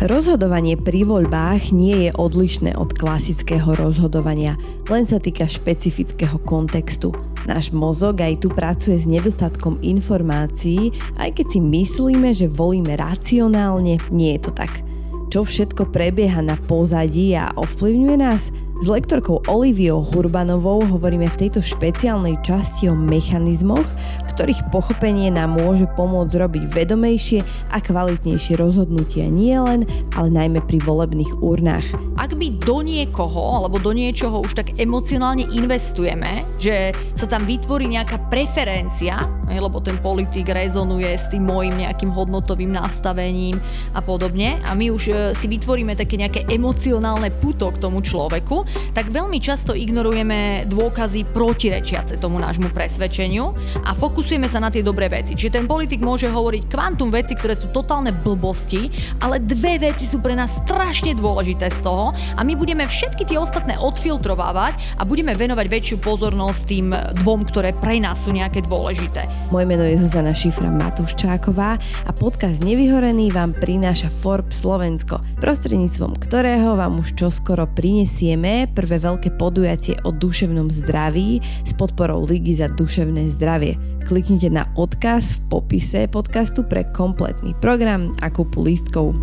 [0.00, 4.56] Rozhodovanie pri voľbách nie je odlišné od klasického rozhodovania,
[4.88, 7.12] len sa týka špecifického kontextu.
[7.44, 14.00] Náš mozog aj tu pracuje s nedostatkom informácií, aj keď si myslíme, že volíme racionálne,
[14.08, 14.80] nie je to tak.
[15.28, 18.48] Čo všetko prebieha na pozadí a ovplyvňuje nás?
[18.80, 23.86] S lektorkou Oliviou Hurbanovou hovoríme v tejto špeciálnej časti o mechanizmoch,
[24.34, 29.86] ktorých pochopenie nám môže pomôcť robiť vedomejšie a kvalitnejšie rozhodnutia nielen,
[30.18, 31.94] ale najmä pri volebných urnách.
[32.18, 37.86] Ak my do niekoho alebo do niečoho už tak emocionálne investujeme, že sa tam vytvorí
[37.86, 43.62] nejaká preferencia, lebo ten politik rezonuje s tým môjim nejakým hodnotovým nastavením
[43.94, 48.66] a podobne a my už e, si vytvoríme také nejaké emocionálne puto k tomu človeku,
[48.90, 53.52] tak veľmi často ignorujeme dôkazy protirečiace tomu nášmu presvedčeniu
[53.84, 55.36] a fokusujeme sa na tie dobré veci.
[55.36, 58.88] Čiže ten politik môže hovoriť kvantum veci, ktoré sú totálne blbosti,
[59.20, 63.36] ale dve veci sú pre nás strašne dôležité z toho a my budeme všetky tie
[63.36, 66.86] ostatné odfiltrovávať a budeme venovať väčšiu pozornosť tým
[67.20, 69.28] dvom, ktoré pre nás sú nejaké dôležité.
[69.52, 71.70] Moje meno je Zuzana Šifra Matuščáková
[72.08, 79.34] a podcast Nevyhorený vám prináša Forbes Slovensko, prostredníctvom ktorého vám už čoskoro prinesieme prvé veľké
[79.34, 83.74] podujatie o duševnom zdraví s podporou Ligy za duševné zdravie.
[84.06, 89.18] Kliknite na odkaz v popise podcastu pre kompletný program a kúpu lístkov.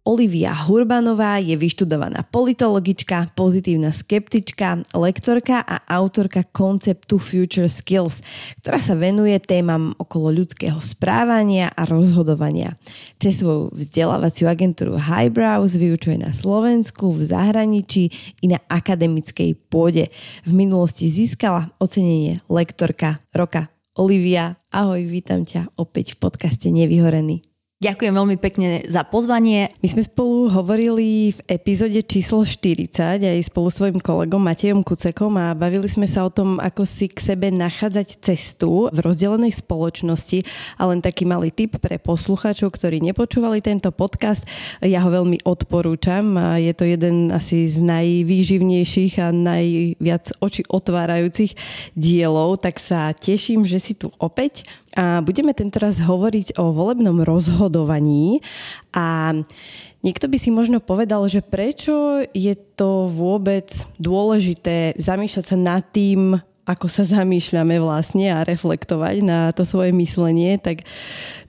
[0.00, 8.24] Olivia Hurbanová je vyštudovaná politologička, pozitívna skeptička, lektorka a autorka konceptu Future Skills,
[8.64, 12.80] ktorá sa venuje témam okolo ľudského správania a rozhodovania.
[13.20, 18.08] Cez svoju vzdelávaciu agentúru Highbrows vyučuje na Slovensku, v zahraničí
[18.40, 20.08] i na akademickej pôde.
[20.48, 23.68] V minulosti získala ocenenie lektorka roka.
[24.00, 27.49] Olivia, ahoj, vítam ťa opäť v podcaste Nevyhorený.
[27.80, 29.72] Ďakujem veľmi pekne za pozvanie.
[29.80, 32.92] My sme spolu hovorili v epizóde číslo 40
[33.24, 37.32] aj spolu svojim kolegom Matejom Kucekom a bavili sme sa o tom, ako si k
[37.32, 40.44] sebe nachádzať cestu v rozdelenej spoločnosti
[40.76, 44.44] a len taký malý tip pre poslucháčov, ktorí nepočúvali tento podcast.
[44.84, 46.36] Ja ho veľmi odporúčam.
[46.60, 51.56] Je to jeden asi z najvýživnejších a najviac oči otvárajúcich
[51.96, 58.42] dielov, tak sa teším, že si tu opäť a budeme tentoraz hovoriť o volebnom rozhodovaní
[58.90, 59.38] a
[60.02, 63.70] niekto by si možno povedal, že prečo je to vôbec
[64.02, 70.58] dôležité zamýšľať sa nad tým, ako sa zamýšľame vlastne a reflektovať na to svoje myslenie,
[70.58, 70.86] tak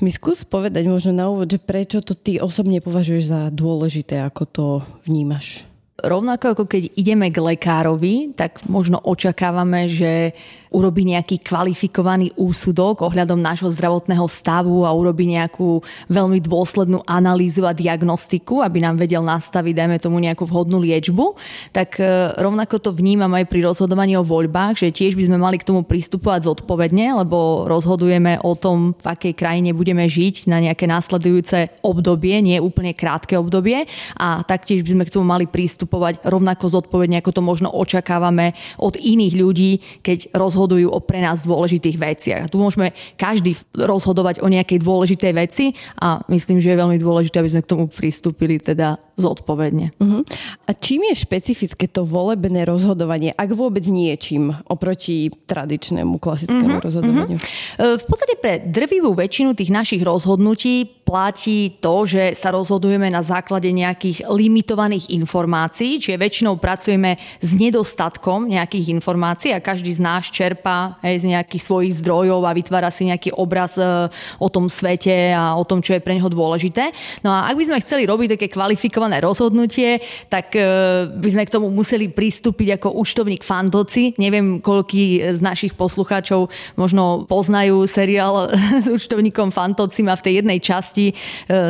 [0.02, 4.44] mi skús povedať možno na úvod, že prečo to ty osobne považuješ za dôležité, ako
[4.50, 4.66] to
[5.06, 5.66] vnímaš.
[6.02, 10.34] Rovnako ako keď ideme k lekárovi, tak možno očakávame, že
[10.72, 17.76] urobí nejaký kvalifikovaný úsudok ohľadom nášho zdravotného stavu a urobí nejakú veľmi dôslednú analýzu a
[17.76, 21.36] diagnostiku, aby nám vedel nastaviť, dajme tomu nejakú vhodnú liečbu,
[21.76, 25.59] tak e, rovnako to vnímam aj pri rozhodovaní o voľbách, že tiež by sme mali
[25.59, 30.88] k tomu pristupovať zodpovedne, lebo rozhodujeme o tom, v akej krajine budeme žiť na nejaké
[30.88, 33.92] následujúce obdobie, nie úplne krátke obdobie.
[34.16, 38.96] A taktiež by sme k tomu mali pristupovať rovnako zodpovedne, ako to možno očakávame od
[38.96, 42.44] iných ľudí, keď rozhodujeme rozhodujú o pre nás dôležitých veciach.
[42.54, 47.50] Tu môžeme každý rozhodovať o nejakej dôležitej veci a myslím, že je veľmi dôležité, aby
[47.50, 49.94] sme k tomu pristúpili teda zodpovedne.
[50.02, 50.26] Uh-huh.
[50.66, 56.86] A čím je špecifické to volebné rozhodovanie, ak vôbec niečím oproti tradičnému klasickému uh-huh.
[56.90, 57.38] rozhodovaniu?
[57.38, 57.98] Uh-huh.
[58.02, 63.68] V podstate pre drvivú väčšinu tých našich rozhodnutí platí to, že sa rozhodujeme na základe
[63.68, 70.96] nejakých limitovaných informácií, čiže väčšinou pracujeme s nedostatkom nejakých informácií a každý z nás čerpa
[71.03, 74.08] hej, z nejakých svojich zdrojov a vytvára si nejaký obraz e,
[74.40, 76.96] o tom svete a o tom, čo je pre neho dôležité.
[77.28, 80.00] No a ak by sme chceli robiť také kvalifikované správne rozhodnutie,
[80.32, 80.64] tak e,
[81.12, 84.16] by sme k tomu museli pristúpiť ako účtovník Fantoci.
[84.16, 86.47] Neviem, koľký z našich poslucháčov
[86.80, 91.14] možno poznajú seriál s účtovníkom Fantocim a v tej jednej časti e,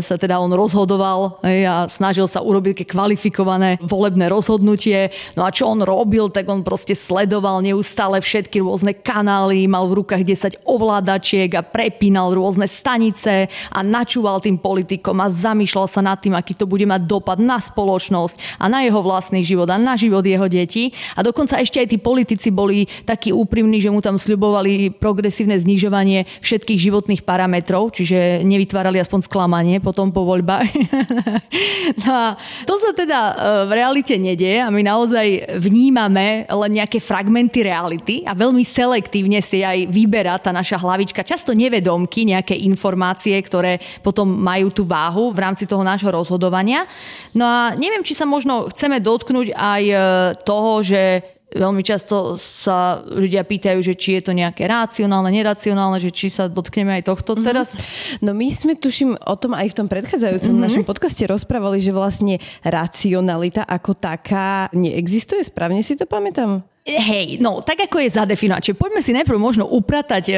[0.06, 5.10] sa teda on rozhodoval a snažil sa urobiť kvalifikované volebné rozhodnutie.
[5.33, 10.04] No a čo on robil, tak on proste sledoval neustále všetky rôzne kanály, mal v
[10.04, 16.19] rukách 10 ovládačiek a prepínal rôzne stanice a načúval tým politikom a zamýšľal sa nad
[16.19, 19.77] tým, aký to bude mať dopad dopad na spoločnosť a na jeho vlastný život a
[19.77, 20.89] na život jeho detí.
[21.13, 26.25] A dokonca ešte aj tí politici boli takí úprimní, že mu tam sľubovali progresívne znižovanie
[26.41, 30.73] všetkých životných parametrov, čiže nevytvárali aspoň sklamanie potom po voľbách.
[32.01, 32.27] no a
[32.65, 33.33] to sa teda e,
[33.69, 39.62] v realite nedieje a my naozaj vnímame len nejaké fragmenty reality a veľmi selektívne si
[39.62, 45.39] aj vyberá tá naša hlavička, často nevedomky, nejaké informácie, ktoré potom majú tú váhu v
[45.44, 46.88] rámci toho nášho rozhodovania.
[47.34, 49.96] No a neviem, či sa možno chceme dotknúť aj e,
[50.46, 56.08] toho, že Veľmi často sa ľudia pýtajú, že či je to nejaké racionálne, neracionálne, že
[56.08, 57.44] či sa dotkneme aj tohto mm-hmm.
[57.44, 57.75] teraz.
[58.24, 60.63] No my sme, tuším, o tom aj v tom predchádzajúcom mm-hmm.
[60.72, 65.44] našom podcaste rozprávali, že vlastne racionalita ako taká neexistuje.
[65.44, 66.63] Správne si to pamätám?
[66.81, 68.66] Hej, no tak ako je zadefinované.
[68.66, 70.36] Čiže poďme si najprv možno upratať e,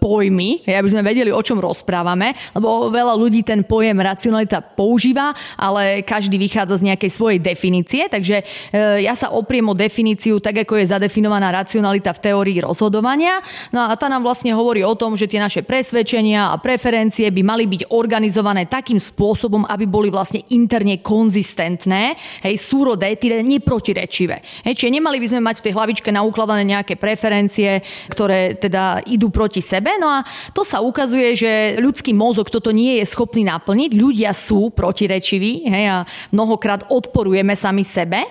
[0.00, 6.00] pojmy, aby sme vedeli, o čom rozprávame, lebo veľa ľudí ten pojem racionalita používa, ale
[6.00, 10.80] každý vychádza z nejakej svojej definície, takže e, ja sa opriem o definíciu tak, ako
[10.80, 13.44] je zadefinovaná racionalita v teórii rozhodovania.
[13.68, 17.44] No a tá nám vlastne hovorí o tom, že tie naše presvedčenia a preferencie by
[17.44, 24.64] mali byť organizované takým spôsobom, aby boli vlastne interne konzistentné, hej, súrodé, teda neprotirečivé.
[24.64, 29.28] Hej, čiže nemali by sme mať v tej hlavičke naukladané nejaké preferencie, ktoré teda idú
[29.28, 29.98] proti sebe.
[29.98, 30.22] No a
[30.54, 33.90] to sa ukazuje, že ľudský mozog toto nie je schopný naplniť.
[33.92, 35.96] Ľudia sú protirečiví hej, a
[36.30, 38.24] mnohokrát odporujeme sami sebe.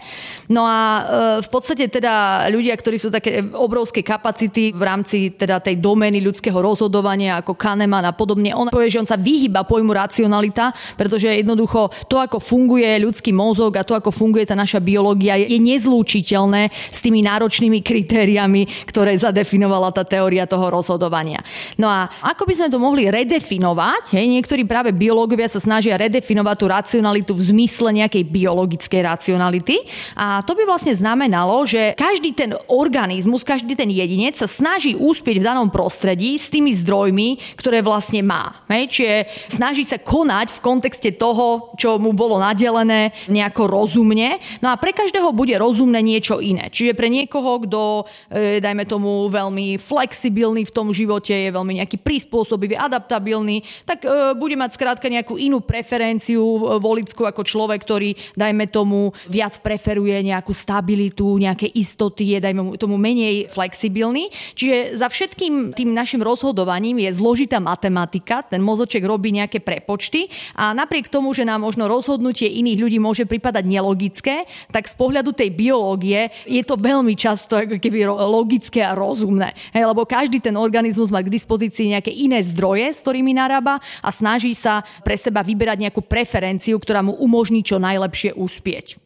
[0.47, 1.01] No a e,
[1.43, 6.55] v podstate teda ľudia, ktorí sú také obrovské kapacity v rámci teda tej domény ľudského
[6.55, 11.91] rozhodovania ako Kahneman a podobne, on povie, že on sa vyhyba pojmu racionalita, pretože jednoducho
[12.07, 16.99] to, ako funguje ľudský mozog a to, ako funguje tá naša biológia, je nezlúčiteľné s
[17.01, 21.41] tými náročnými kritériami, ktoré zadefinovala tá teória toho rozhodovania.
[21.81, 24.13] No a ako by sme to mohli redefinovať?
[24.13, 29.81] Hej, niektorí práve biológovia sa snažia redefinovať tú racionalitu v zmysle nejakej biologickej racionality.
[30.13, 35.41] A to by vlastne znamenalo, že každý ten organizmus, každý ten jedinec sa snaží úspieť
[35.41, 38.61] v danom prostredí s tými zdrojmi, ktoré vlastne má.
[38.69, 39.15] Hej, čiže
[39.49, 44.37] snaží sa konať v kontexte toho, čo mu bolo nadelené nejako rozumne.
[44.61, 46.69] No a pre každého bude rozumné niečo iné.
[46.69, 47.81] Čiže pre niekoho, kto,
[48.27, 54.35] e, dajme tomu, veľmi flexibilný v tom živote, je veľmi nejaký prispôsobivý, adaptabilný, tak e,
[54.35, 60.19] bude mať skrátka nejakú inú preferenciu e, volickú ako človek, ktorý, dajme tomu, viac preferuje
[60.21, 64.27] nejakú stabilitu, nejaké istoty, je, dajme tomu, menej flexibilný.
[64.53, 70.27] Čiže za všetkým tým našim rozhodovaním je zložitá matematika, ten mozoček robí nejaké prepočty
[70.59, 75.31] a napriek tomu, že nám možno rozhodnutie iných ľudí môže pripadať nelogické, tak z pohľadu
[75.31, 79.53] tej biológie je to veľmi veľmi často ako keby logické a rozumné.
[79.69, 84.09] Hej, lebo každý ten organizmus má k dispozícii nejaké iné zdroje, s ktorými narába a
[84.09, 88.97] snaží sa pre seba vyberať nejakú preferenciu, ktorá mu umožní čo najlepšie uspieť.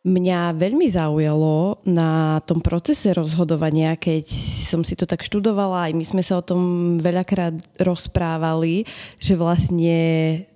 [0.00, 4.32] Mňa veľmi zaujalo na tom procese rozhodovania, keď
[4.64, 8.88] som si to tak študovala, aj my sme sa o tom veľakrát rozprávali,
[9.20, 9.92] že vlastne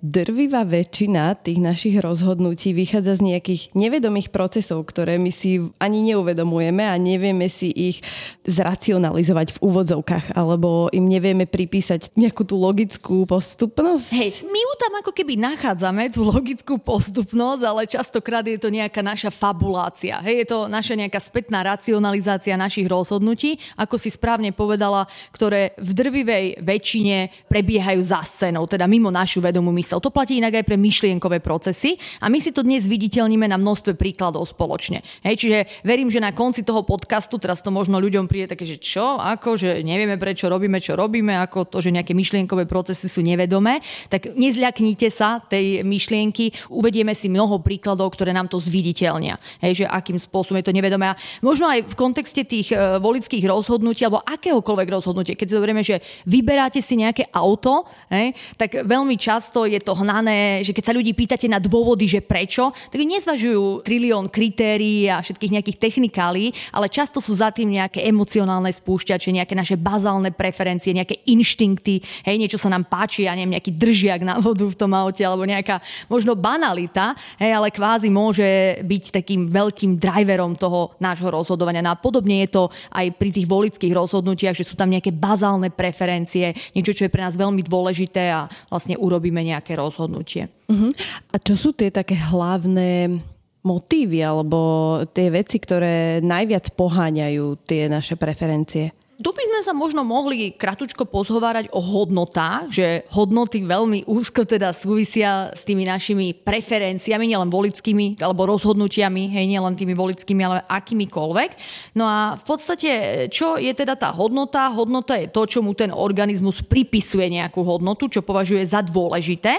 [0.01, 6.81] drvivá väčšina tých našich rozhodnutí vychádza z nejakých nevedomých procesov, ktoré my si ani neuvedomujeme
[6.81, 8.01] a nevieme si ich
[8.49, 14.09] zracionalizovať v úvodzovkách, alebo im nevieme pripísať nejakú tú logickú postupnosť.
[14.09, 19.05] Hej, my ju tam ako keby nachádzame, tú logickú postupnosť, ale častokrát je to nejaká
[19.05, 20.23] naša fabulácia.
[20.23, 25.91] Hej, je to naša nejaká spätná racionalizácia našich rozhodnutí, ako si správne povedala, ktoré v
[25.91, 29.99] drvivej väčšine prebiehajú za scénou, teda mimo našu vedomú mysel.
[29.99, 33.99] To platí inak aj pre myšlienkové procesy a my si to dnes viditeľníme na množstve
[33.99, 35.03] príkladov spoločne.
[35.27, 38.79] Hej, čiže verím, že na konci toho podcastu, teraz to možno ľuďom príde také, že
[38.79, 43.25] čo, ako, že nevieme prečo robíme, čo robíme, ako to, že nejaké myšlienkové procesy sú
[43.25, 43.81] nevedomé,
[44.13, 49.41] tak nezľaknite sa tej myšlienky, uvedieme si mnoho príkladov, ktoré nám to zviditeľne správania.
[49.65, 51.09] Hej, že akým spôsobom je to nevedomé.
[51.09, 55.83] A možno aj v kontexte tých e, volických rozhodnutí alebo akéhokoľvek rozhodnutia, keď si zoberieme,
[55.83, 60.97] že vyberáte si nejaké auto, hej, tak veľmi často je to hnané, že keď sa
[60.97, 66.93] ľudí pýtate na dôvody, že prečo, tak nezvažujú trilión kritérií a všetkých nejakých technikálí, ale
[66.93, 72.61] často sú za tým nejaké emocionálne spúšťače, nejaké naše bazálne preferencie, nejaké inštinkty, hej, niečo
[72.61, 76.37] sa nám páči, ja neviem, nejaký držiak na vodu v tom aute, alebo nejaká možno
[76.37, 81.85] banalita, hej, ale kvázi môže byť takým veľkým driverom toho nášho rozhodovania.
[81.85, 85.71] No a podobne je to aj pri tých volických rozhodnutiach, že sú tam nejaké bazálne
[85.71, 90.51] preferencie, niečo, čo je pre nás veľmi dôležité a vlastne urobíme nejaké rozhodnutie.
[90.67, 90.91] Uh-huh.
[91.31, 93.23] A čo sú tie také hlavné
[93.65, 98.93] motívy alebo tie veci, ktoré najviac poháňajú tie naše preferencie?
[99.15, 104.75] Tu by sme sa možno mohli kratučko pozhovárať o hodnotách, že hodnoty veľmi úzko teda
[104.75, 111.51] súvisia s tými našimi preferenciami, nielen volickými alebo rozhodnutiami, hej, nielen tými volickými, ale akýmikoľvek.
[111.95, 112.91] No a v podstate,
[113.31, 114.67] čo je teda tá hodnota?
[114.75, 119.55] Hodnota je to, čo mu ten organizmus pripisuje nejakú hodnotu, čo považuje za dôležité.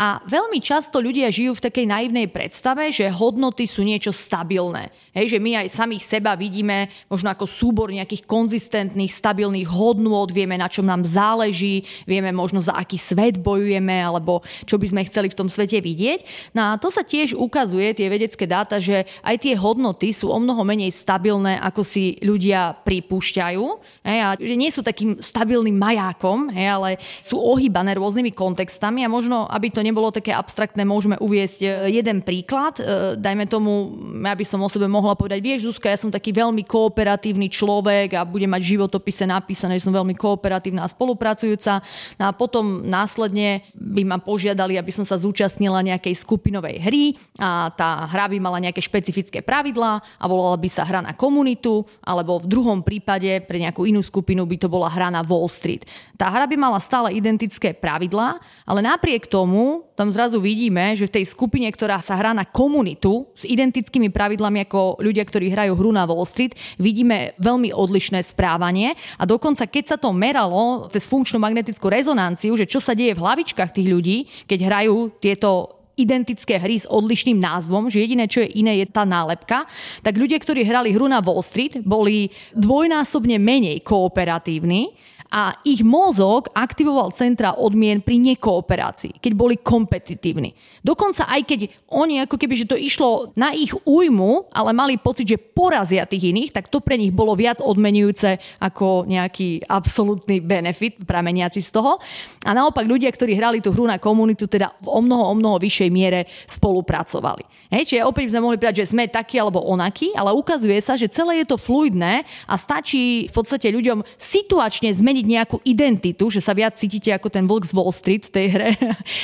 [0.00, 4.88] A veľmi často ľudia žijú v takej naivnej predstave, že hodnoty sú niečo stabilné.
[5.12, 10.30] Hej, že my aj samých seba vidíme možno ako súbor nejakých konzistentných konzistentných, stabilných hodnôt,
[10.30, 15.06] vieme, na čom nám záleží, vieme možno za aký svet bojujeme, alebo čo by sme
[15.10, 16.54] chceli v tom svete vidieť.
[16.54, 20.38] No a to sa tiež ukazuje, tie vedecké dáta, že aj tie hodnoty sú o
[20.38, 23.64] mnoho menej stabilné, ako si ľudia pripúšťajú.
[24.06, 26.90] Hej, a že nie sú takým stabilným majákom, hej, ale
[27.24, 32.22] sú ohýbané rôznymi kontextami a možno, aby to nebolo také abstraktné, môžeme uviesť e, jeden
[32.22, 32.78] príklad.
[32.78, 36.36] E, dajme tomu, ja by som o sebe mohla povedať, vieš, Zuzka, ja som taký
[36.36, 41.80] veľmi kooperatívny človek a budem mať život životopise napísané, že som veľmi kooperatívna a spolupracujúca.
[42.20, 47.04] No a potom následne by ma požiadali, aby som sa zúčastnila nejakej skupinovej hry
[47.40, 51.80] a tá hra by mala nejaké špecifické pravidlá a volala by sa hra na komunitu,
[52.04, 55.88] alebo v druhom prípade pre nejakú inú skupinu by to bola hra na Wall Street.
[56.20, 58.36] Tá hra by mala stále identické pravidlá,
[58.68, 63.30] ale napriek tomu tam zrazu vidíme, že v tej skupine, ktorá sa hrá na komunitu
[63.38, 68.98] s identickými pravidlami ako ľudia, ktorí hrajú hru na Wall Street, vidíme veľmi odlišné správanie.
[69.18, 73.22] A dokonca keď sa to meralo cez funkčnú magnetickú rezonanciu, že čo sa deje v
[73.22, 74.16] hlavičkách tých ľudí,
[74.50, 79.06] keď hrajú tieto identické hry s odlišným názvom, že jediné, čo je iné, je tá
[79.06, 79.62] nálepka,
[80.02, 86.46] tak ľudia, ktorí hrali hru na Wall Street, boli dvojnásobne menej kooperatívni a ich mozog
[86.54, 90.54] aktivoval centra odmien pri nekooperácii, keď boli kompetitívni.
[90.86, 91.60] Dokonca aj keď
[91.90, 96.30] oni ako keby, že to išlo na ich újmu, ale mali pocit, že porazia tých
[96.30, 101.98] iných, tak to pre nich bolo viac odmenujúce ako nejaký absolútny benefit prameniaci z toho.
[102.46, 105.58] A naopak ľudia, ktorí hrali tú hru na komunitu, teda v o mnoho, o mnoho
[105.58, 107.42] vyššej miere spolupracovali.
[107.74, 111.10] Hej, čiže opäť sme mohli povedať, že sme takí alebo onakí, ale ukazuje sa, že
[111.10, 116.44] celé je to fluidné a stačí v podstate ľuďom situačne zmeniť vytvoriť nejakú identitu, že
[116.44, 118.70] sa viac cítite ako ten vlk z Wall Street v tej hre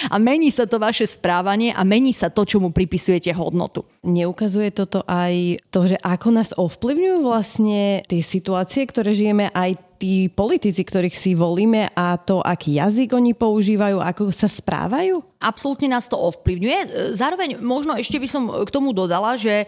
[0.08, 3.84] a mení sa to vaše správanie a mení sa to, čo mu pripisujete hodnotu.
[4.00, 10.32] Neukazuje toto aj to, že ako nás ovplyvňujú vlastne tie situácie, ktoré žijeme aj tí
[10.32, 15.20] politici, ktorých si volíme a to, aký jazyk oni používajú, ako sa správajú?
[15.40, 16.78] Absolútne nás to ovplyvňuje.
[16.84, 19.66] E, zároveň možno ešte by som k tomu dodala, že e,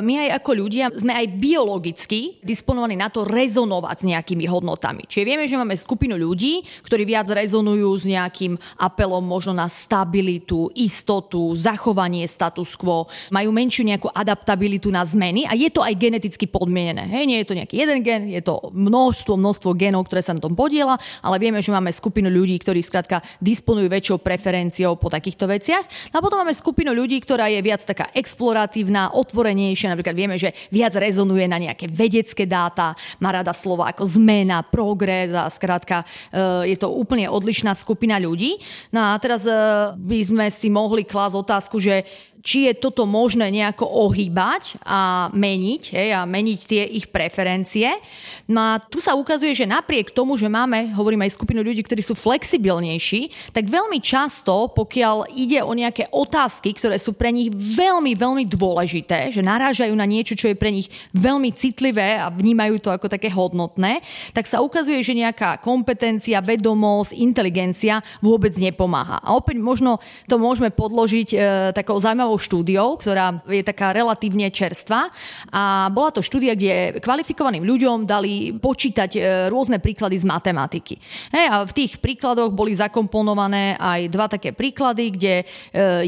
[0.00, 5.04] my aj ako ľudia sme aj biologicky disponovaní na to rezonovať s nejakými hodnotami.
[5.04, 10.72] Čiže vieme, že máme skupinu ľudí, ktorí viac rezonujú s nejakým apelom možno na stabilitu,
[10.76, 16.48] istotu, zachovanie status quo, majú menšiu nejakú adaptabilitu na zmeny a je to aj geneticky
[16.48, 17.04] podmienené.
[17.04, 20.34] Hej, nie je to nejaký jeden gen, je to množstvo, množstvo množstvo genov, ktoré sa
[20.34, 25.06] na tom podiela, ale vieme, že máme skupinu ľudí, ktorí skrátka disponujú väčšou preferenciou po
[25.06, 26.10] takýchto veciach.
[26.10, 29.94] No a potom máme skupinu ľudí, ktorá je viac taká exploratívna, otvorenejšia.
[29.94, 35.30] Napríklad vieme, že viac rezonuje na nejaké vedecké dáta, má rada slova ako zmena, progres
[35.30, 36.02] a skrátka
[36.34, 38.58] e, je to úplne odlišná skupina ľudí.
[38.90, 39.54] No a teraz e,
[39.94, 42.02] by sme si mohli klásť otázku, že
[42.42, 47.94] či je toto možné nejako ohýbať a meniť, hej, a meniť tie ich preferencie.
[48.50, 52.02] No a tu sa ukazuje, že napriek tomu, že máme, hovorím aj skupinu ľudí, ktorí
[52.02, 58.18] sú flexibilnejší, tak veľmi často, pokiaľ ide o nejaké otázky, ktoré sú pre nich veľmi,
[58.18, 62.90] veľmi dôležité, že narážajú na niečo, čo je pre nich veľmi citlivé a vnímajú to
[62.90, 64.02] ako také hodnotné,
[64.34, 69.22] tak sa ukazuje, že nejaká kompetencia, vedomosť, inteligencia vôbec nepomáha.
[69.22, 71.36] A opäť možno to môžeme podložiť e,
[71.70, 75.12] takou zaujímavou zaujímavou štúdiou, ktorá je taká relatívne čerstvá.
[75.52, 79.20] A bola to štúdia, kde kvalifikovaným ľuďom dali počítať e,
[79.52, 80.96] rôzne príklady z matematiky.
[81.32, 85.44] Hej, a v tých príkladoch boli zakomponované aj dva také príklady, kde e,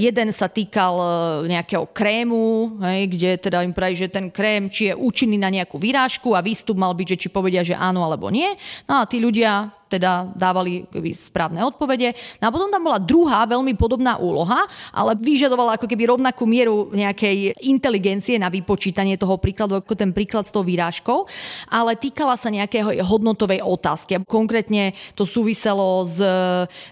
[0.01, 1.07] jeden sa týkal e,
[1.53, 5.77] nejakého krému, hej, kde teda im praví, že ten krém, či je účinný na nejakú
[5.77, 8.49] vyrážku a výstup mal byť, že či povedia, že áno alebo nie.
[8.89, 12.17] No a tí ľudia teda dávali správne odpovede.
[12.43, 16.91] No a potom tam bola druhá veľmi podobná úloha, ale vyžadovala ako keby rovnakú mieru
[16.91, 21.29] nejakej inteligencie na vypočítanie toho príkladu, ako ten príklad s tou výrážkou,
[21.71, 24.21] ale týkala sa nejakého hodnotovej otázky.
[24.27, 26.29] Konkrétne to súviselo s e,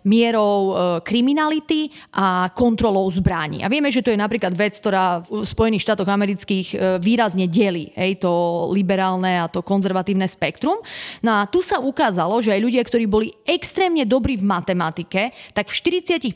[0.07, 3.65] mierou e, kriminality a kontrolou zbraní.
[3.65, 7.91] A vieme, že to je napríklad vec, ktorá v Spojených štátoch amerických e, výrazne delí
[8.23, 10.79] to liberálne a to konzervatívne spektrum.
[11.27, 15.31] No a tu sa ukázalo, že aj ľudia, ľudia, ktorí boli extrémne dobrí v matematike,
[15.55, 16.35] tak v 45%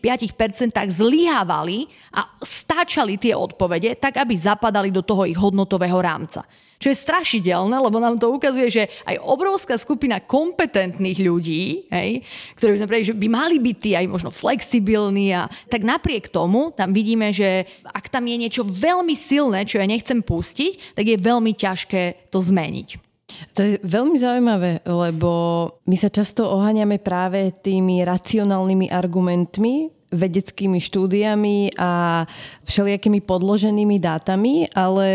[0.95, 6.47] zlyhávali a stáčali tie odpovede tak, aby zapadali do toho ich hodnotového rámca.
[6.77, 12.21] Čo je strašidelné, lebo nám to ukazuje, že aj obrovská skupina kompetentných ľudí, hej,
[12.53, 16.29] ktorí by sme povedali, že by mali byť tí aj možno flexibilní a tak napriek
[16.29, 21.09] tomu tam vidíme, že ak tam je niečo veľmi silné, čo ja nechcem pustiť, tak
[21.09, 23.06] je veľmi ťažké to zmeniť.
[23.27, 25.31] To je veľmi zaujímavé, lebo
[25.85, 32.23] my sa často oháňame práve tými racionálnymi argumentmi, vedeckými štúdiami a
[32.63, 35.09] všelijakými podloženými dátami, ale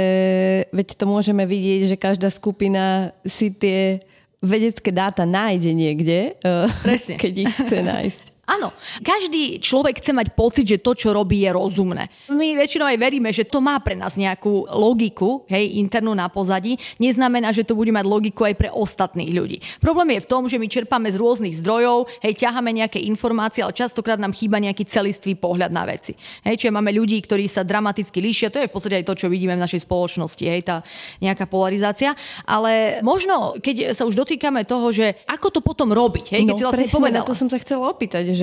[0.75, 4.03] veď to môžeme vidieť, že každá skupina si tie
[4.43, 7.15] vedecké dáta nájde niekde, eh, Presne.
[7.23, 8.23] keď ich chce nájsť.
[8.51, 12.11] Áno, každý človek chce mať pocit, že to, čo robí, je rozumné.
[12.27, 16.75] My väčšinou aj veríme, že to má pre nás nejakú logiku, hej, internú na pozadí.
[16.99, 19.57] Neznamená, že to bude mať logiku aj pre ostatných ľudí.
[19.79, 23.71] Problém je v tom, že my čerpáme z rôznych zdrojov, hej, ťaháme nejaké informácie, ale
[23.71, 26.19] častokrát nám chýba nejaký celistvý pohľad na veci.
[26.43, 29.31] Hej, čiže máme ľudí, ktorí sa dramaticky líšia, to je v podstate aj to, čo
[29.31, 30.83] vidíme v našej spoločnosti, hej, tá
[31.23, 32.11] nejaká polarizácia.
[32.43, 36.59] Ale možno, keď sa už dotýkame toho, že ako to potom robiť, hej, keď no,
[36.59, 37.23] si vlastne povedala.
[37.23, 38.40] to som sa chcela opýtať, že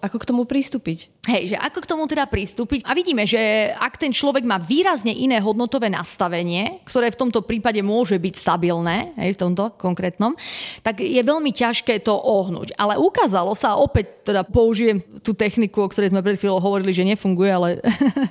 [0.00, 1.10] ako k tomu pristúpiť?
[1.28, 2.84] Hej, že ako k tomu teda pristúpiť?
[2.84, 7.82] A vidíme, že ak ten človek má výrazne iné hodnotové nastavenie, ktoré v tomto prípade
[7.84, 10.36] môže byť stabilné, hej, v tomto konkrétnom,
[10.84, 12.76] tak je veľmi ťažké to ohnúť.
[12.76, 17.08] Ale ukázalo sa, opäť teda použijem tú techniku, o ktorej sme pred chvíľou hovorili, že
[17.08, 17.68] nefunguje, ale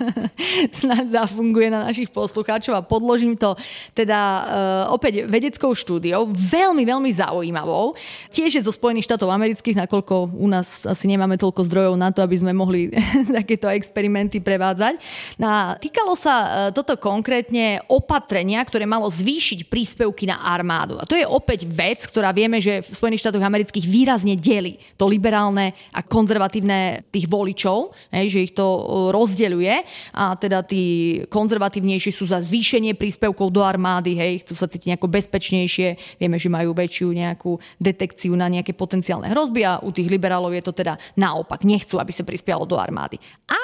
[0.79, 3.57] snáď zafunguje na našich poslucháčov a podložím to
[3.91, 4.43] teda uh,
[4.95, 7.97] opäť vedeckou štúdiou, veľmi, veľmi zaujímavou.
[8.31, 12.21] Tiež je zo Spojených štátov amerických, nakoľko u nás asi nemáme toľko zdrojov na to,
[12.21, 12.93] aby sme mohli
[13.41, 15.01] takéto experimenty prevádzať.
[15.41, 21.01] No týkalo sa e, toto konkrétne opatrenia, ktoré malo zvýšiť príspevky na armádu.
[21.01, 25.09] A to je opäť vec, ktorá vieme, že v Spojených štátoch amerických výrazne delí to
[25.09, 28.81] liberálne a konzervatívne tých voličov, že ich to e,
[29.13, 29.75] rozdeľuje
[30.13, 30.83] a teda tí
[31.27, 36.49] konzervatívnejší sú za zvýšenie príspevkov do armády, hej, chcú sa cítiť nejako bezpečnejšie, vieme, že
[36.49, 40.88] majú väčšiu nejakú detekciu na nejaké potenciálne hrozby a u tých liberálov je to teda
[41.17, 43.19] naopak, nechcú, aby sa prispialo do armády.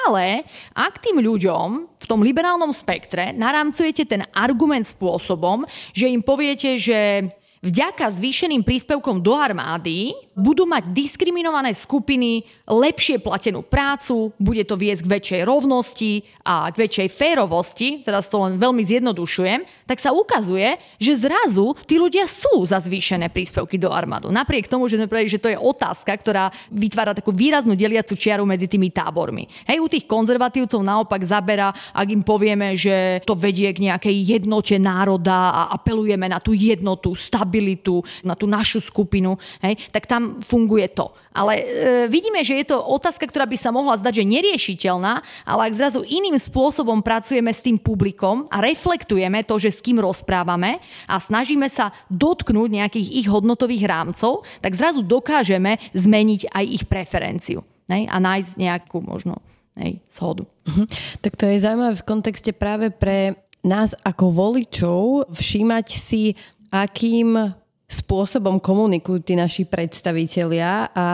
[0.06, 0.44] Ale
[0.76, 5.64] ak tým ľuďom v tom liberálnom spektre narámcujete ten argument spôsobom,
[5.96, 7.30] že im poviete, že
[7.64, 15.08] vďaka zvýšeným príspevkom do armády budú mať diskriminované skupiny lepšie platenú prácu, bude to viesť
[15.08, 20.76] k väčšej rovnosti a k väčšej férovosti, teraz to len veľmi zjednodušujem, tak sa ukazuje,
[21.00, 24.28] že zrazu tí ľudia sú za zvýšené príspevky do armádu.
[24.28, 28.44] Napriek tomu, že sme povedali, že to je otázka, ktorá vytvára takú výraznú deliacu čiaru
[28.44, 29.48] medzi tými tábormi.
[29.64, 34.76] Hej, u tých konzervatívcov naopak zabera, ak im povieme, že to vedie k nejakej jednote
[34.76, 40.88] národa a apelujeme na tú jednotu, stabilitu, na tú našu skupinu, hej, tak tam funguje
[40.92, 41.12] to.
[41.36, 41.64] Ale e,
[42.08, 46.00] vidíme, že je to otázka, ktorá by sa mohla zdať, že neriešiteľná, ale ak zrazu
[46.02, 51.68] iným spôsobom pracujeme s tým publikom a reflektujeme to, že s kým rozprávame a snažíme
[51.68, 57.60] sa dotknúť nejakých ich hodnotových rámcov, tak zrazu dokážeme zmeniť aj ich preferenciu
[57.90, 58.08] ne?
[58.08, 59.38] a nájsť nejakú možno
[59.76, 60.48] hej, shodu.
[60.48, 60.86] Uh-huh.
[61.20, 63.36] Tak to je zaujímavé v kontexte práve pre
[63.66, 65.02] nás ako voličov
[65.34, 66.38] všímať si,
[66.70, 67.52] akým
[67.86, 71.08] spôsobom komunikujú tí naši predstavitelia a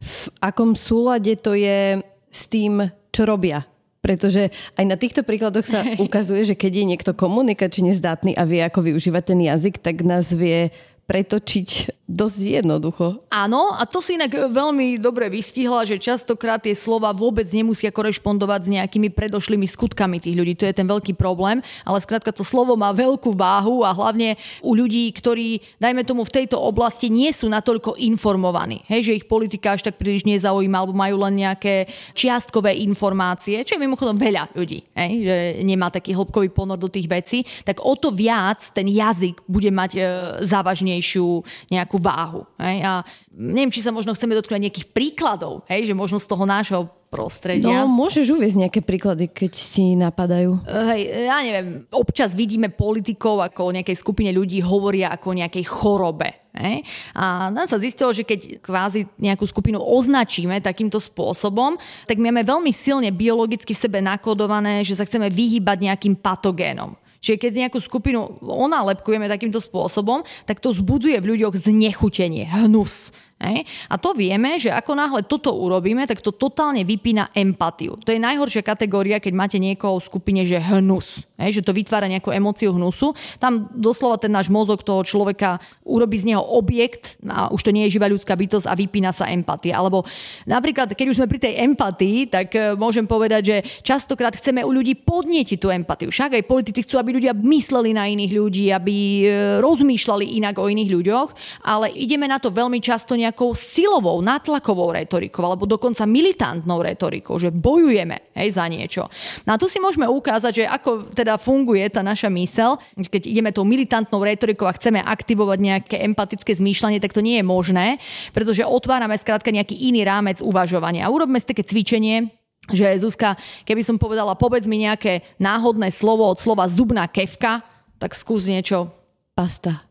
[0.00, 2.00] v akom súlade to je
[2.32, 3.68] s tým, čo robia.
[4.00, 4.48] Pretože
[4.80, 8.80] aj na týchto príkladoch sa ukazuje, že keď je niekto komunikačne zdatný a vie, ako
[8.88, 10.72] využívať ten jazyk, tak nás vie
[11.10, 13.18] pretočiť dosť jednoducho.
[13.30, 18.60] Áno, a to si inak veľmi dobre vystihla, že častokrát tie slova vôbec nemusia korešpondovať
[18.66, 20.54] s nejakými predošlými skutkami tých ľudí.
[20.58, 24.74] To je ten veľký problém, ale skrátka to slovo má veľkú váhu a hlavne u
[24.74, 28.86] ľudí, ktorí, dajme tomu, v tejto oblasti nie sú natoľko informovaní.
[28.86, 33.78] Hej, že ich politika až tak príliš nezaujíma, alebo majú len nejaké čiastkové informácie, čo
[33.78, 37.94] je mimochodom veľa ľudí, hej, že nemá taký hĺbkový ponor do tých vecí, tak o
[37.94, 40.02] to viac ten jazyk bude mať e,
[40.42, 42.44] závažnejší silnejšiu nejakú váhu.
[42.60, 42.84] Hej?
[42.84, 42.92] A
[43.32, 45.88] neviem, či sa možno chceme dotknúť nejakých príkladov, hej?
[45.88, 47.82] že možno z toho nášho prostredia.
[47.82, 50.62] No, môžeš uvieť nejaké príklady, keď ti napadajú.
[50.62, 55.64] Hej, ja neviem, občas vidíme politikov ako o nejakej skupine ľudí hovoria ako o nejakej
[55.66, 56.30] chorobe.
[56.54, 56.86] Hej?
[57.18, 61.74] A nám sa zistilo, že keď kvázi nejakú skupinu označíme takýmto spôsobom,
[62.06, 66.94] tak máme veľmi silne biologicky v sebe nakodované, že sa chceme vyhýbať nejakým patogénom.
[67.20, 73.12] Čiže keď nejakú skupinu onálepkujeme takýmto spôsobom, tak to zbudzuje v ľuďoch znechutenie, hnus.
[73.40, 73.64] Hej?
[73.88, 77.96] A to vieme, že ako náhle toto urobíme, tak to totálne vypína empatiu.
[78.04, 81.24] To je najhoršia kategória, keď máte niekoho v skupine, že hnus.
[81.40, 81.60] Hej?
[81.60, 83.16] Že to vytvára nejakú emóciu hnusu.
[83.42, 87.88] Tam doslova ten náš mozog toho človeka urobí z neho objekt a už to nie
[87.88, 89.74] je živá ľudská bytosť a vypína sa empatia.
[89.74, 90.06] Alebo
[90.46, 94.70] napríklad, keď už sme pri tej empatii, tak e, môžem povedať, že častokrát chceme u
[94.70, 96.12] ľudí podnietiť tú empatiu.
[96.14, 99.26] Však aj politici chcú, aby ľudia mysleli na iných ľudí, aby e,
[99.64, 101.28] rozmýšľali inak o iných ľuďoch,
[101.64, 107.38] ale ideme na to veľmi často nejak nejakou silovou, natlakovou retorikou alebo dokonca militantnou retorikou,
[107.38, 109.06] že bojujeme hej, za niečo.
[109.46, 113.50] No a tu si môžeme ukázať, že ako teda funguje tá naša mysel, keď ideme
[113.52, 118.00] tou militantnou retorikou a chceme aktivovať nejaké empatické zmýšľanie, tak to nie je možné,
[118.32, 121.06] pretože otvárame skrátka nejaký iný rámec uvažovania.
[121.06, 122.32] A urobme si také cvičenie,
[122.70, 127.66] že Zuzka, keby som povedala, povedz mi nejaké náhodné slovo od slova zubná kevka,
[128.00, 128.88] tak skús niečo.
[129.34, 129.89] Pasta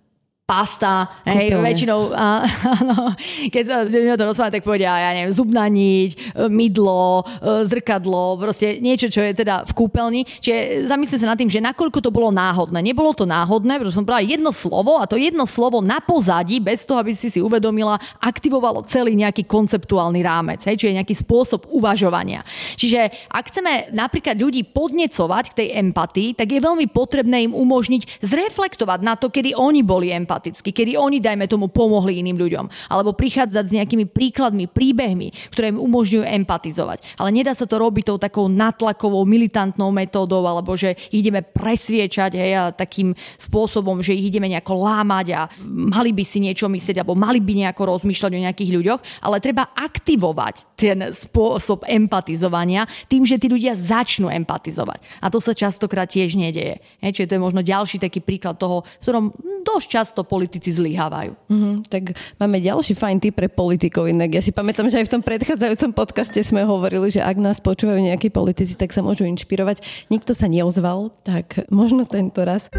[0.49, 2.09] pasta, hej, väčšinou,
[2.81, 3.13] áno,
[3.53, 7.23] keď sa to rozprávajú, tak povedia, ja neviem, zubná niť, e, mydlo, e,
[7.69, 10.25] zrkadlo, proste niečo, čo je teda v kúpeľni.
[10.25, 12.81] Čiže zamyslite sa nad tým, že nakoľko to bolo náhodné.
[12.81, 16.81] Nebolo to náhodné, pretože som povedala jedno slovo a to jedno slovo na pozadí, bez
[16.89, 22.41] toho, aby si si uvedomila, aktivovalo celý nejaký konceptuálny rámec, hej, čiže nejaký spôsob uvažovania.
[22.73, 28.25] Čiže ak chceme napríklad ľudí podnecovať k tej empatii, tak je veľmi potrebné im umožniť
[28.25, 32.65] zreflektovať na to, kedy oni boli empati empaticky, kedy oni, dajme tomu, pomohli iným ľuďom.
[32.88, 37.19] Alebo prichádzať s nejakými príkladmi, príbehmi, ktoré im umožňujú empatizovať.
[37.19, 42.39] Ale nedá sa to robiť tou takou natlakovou, militantnou metódou, alebo že ich ideme presviečať
[42.39, 47.04] hej, a takým spôsobom, že ich ideme nejako lámať a mali by si niečo myslieť,
[47.04, 53.28] alebo mali by nejako rozmýšľať o nejakých ľuďoch, ale treba aktivovať ten spôsob empatizovania tým,
[53.28, 55.04] že tí ľudia začnú empatizovať.
[55.19, 56.80] A to sa častokrát tiež nedeje.
[57.04, 59.25] Hej, čiže to je možno ďalší taký príklad toho, v ktorom
[59.65, 61.33] dosť často politici zlyhávajú.
[61.49, 64.37] Mm-hmm, tak máme ďalší fajn tip pre politikov inak.
[64.37, 67.97] Ja si pamätám, že aj v tom predchádzajúcom podcaste sme hovorili, že ak nás počúvajú
[67.97, 69.81] nejakí politici, tak sa môžu inšpirovať.
[70.13, 72.69] Nikto sa neozval, tak možno tento raz.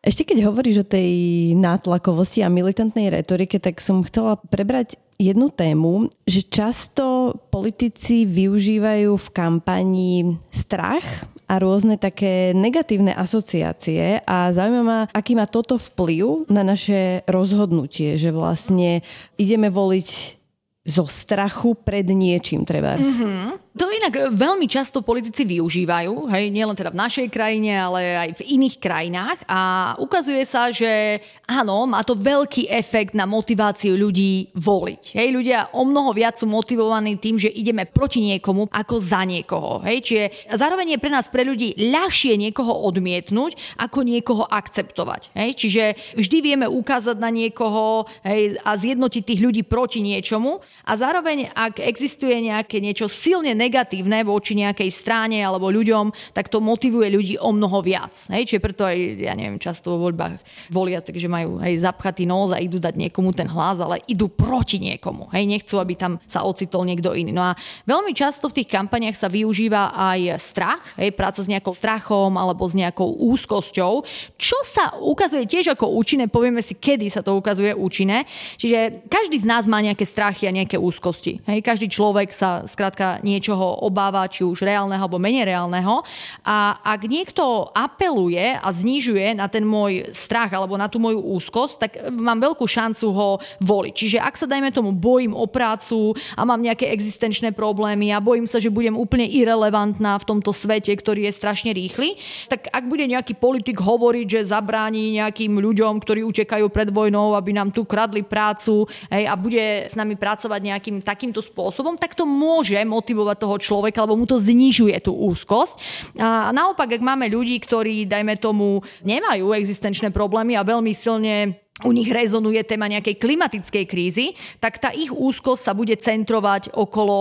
[0.00, 1.12] Ešte keď hovoríš o tej
[1.60, 9.28] nátlakovosti a militantnej retorike, tak som chcela prebrať jednu tému, že často politici využívajú v
[9.36, 16.64] kampani strach a rôzne také negatívne asociácie a zaujíma ma, aký má toto vplyv na
[16.64, 19.04] naše rozhodnutie, že vlastne
[19.36, 20.40] ideme voliť
[20.80, 22.96] zo strachu pred niečím, treba.
[22.96, 23.69] Mm-hmm.
[23.70, 28.58] To inak veľmi často politici využívajú, hej, nielen teda v našej krajine, ale aj v
[28.58, 35.14] iných krajinách a ukazuje sa, že áno, má to veľký efekt na motiváciu ľudí voliť.
[35.14, 39.78] Hej, ľudia o mnoho viac sú motivovaní tým, že ideme proti niekomu ako za niekoho.
[39.86, 45.30] Hej, čiže zároveň je pre nás, pre ľudí, ľahšie niekoho odmietnúť, ako niekoho akceptovať.
[45.38, 45.82] Hej, čiže
[46.18, 51.78] vždy vieme ukázať na niekoho hej, a zjednotiť tých ľudí proti niečomu a zároveň, ak
[51.86, 57.52] existuje nejaké niečo silne negatívne voči nejakej strane alebo ľuďom, tak to motivuje ľudí o
[57.52, 58.16] mnoho viac.
[58.32, 58.48] Hej?
[58.48, 60.40] Čiže preto aj, ja neviem, často vo voľbách
[60.72, 64.80] volia, takže majú aj zapchatý nos a idú dať niekomu ten hlas, ale idú proti
[64.80, 65.28] niekomu.
[65.36, 65.44] Hej?
[65.44, 67.36] Nechcú, aby tam sa ocitol niekto iný.
[67.36, 67.52] No a
[67.84, 71.12] veľmi často v tých kampaniach sa využíva aj strach, hej?
[71.12, 74.06] práca s nejakou strachom alebo s nejakou úzkosťou,
[74.40, 78.24] čo sa ukazuje tiež ako účinné, povieme si, kedy sa to ukazuje účinné.
[78.56, 81.42] Čiže každý z nás má nejaké strachy a nejaké úzkosti.
[81.50, 81.60] Hej?
[81.66, 86.06] Každý človek sa skrátka niečo niečoho obáva, či už reálneho alebo menej reálneho.
[86.46, 91.74] A ak niekto apeluje a znižuje na ten môj strach alebo na tú moju úzkosť,
[91.82, 93.94] tak mám veľkú šancu ho voliť.
[93.98, 98.46] Čiže ak sa dajme tomu bojím o prácu a mám nejaké existenčné problémy a bojím
[98.46, 102.14] sa, že budem úplne irrelevantná v tomto svete, ktorý je strašne rýchly,
[102.46, 107.50] tak ak bude nejaký politik hovoriť, že zabráni nejakým ľuďom, ktorí utekajú pred vojnou, aby
[107.50, 112.22] nám tu kradli prácu hej, a bude s nami pracovať nejakým takýmto spôsobom, tak to
[112.28, 115.80] môže motivovať toho človeka, lebo mu to znižuje tú úzkosť.
[116.20, 121.90] A naopak, ak máme ľudí, ktorí, dajme tomu, nemajú existenčné problémy a veľmi silne u
[121.92, 124.26] nich rezonuje téma nejakej klimatickej krízy,
[124.60, 127.18] tak tá ich úzkosť sa bude centrovať okolo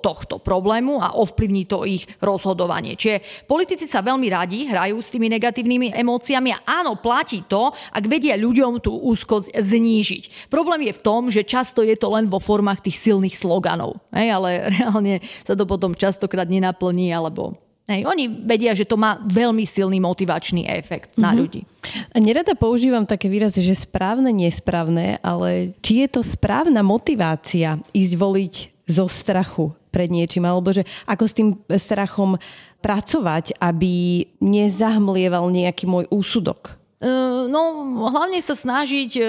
[0.00, 2.96] tohto problému a ovplyvní to ich rozhodovanie.
[2.96, 8.04] Čiže politici sa veľmi radi hrajú s tými negatívnymi emóciami a áno, platí to, ak
[8.06, 10.52] vedia ľuďom tú úzkosť znížiť.
[10.52, 14.28] Problém je v tom, že často je to len vo formách tých silných sloganov, hej,
[14.32, 17.56] ale reálne sa to potom častokrát nenaplní alebo
[17.90, 21.40] Hej, oni vedia, že to má veľmi silný motivačný efekt na mm-hmm.
[21.42, 21.60] ľudí.
[22.14, 28.14] A nerada používam také výrazy, že správne, nesprávne, ale či je to správna motivácia ísť
[28.14, 28.54] voliť
[28.86, 32.38] zo strachu pred niečím, alebo že ako s tým strachom
[32.80, 36.81] pracovať, aby nezahmlieval nejaký môj úsudok.
[37.02, 37.62] Ehm, no,
[38.14, 39.22] hlavne sa snažiť e,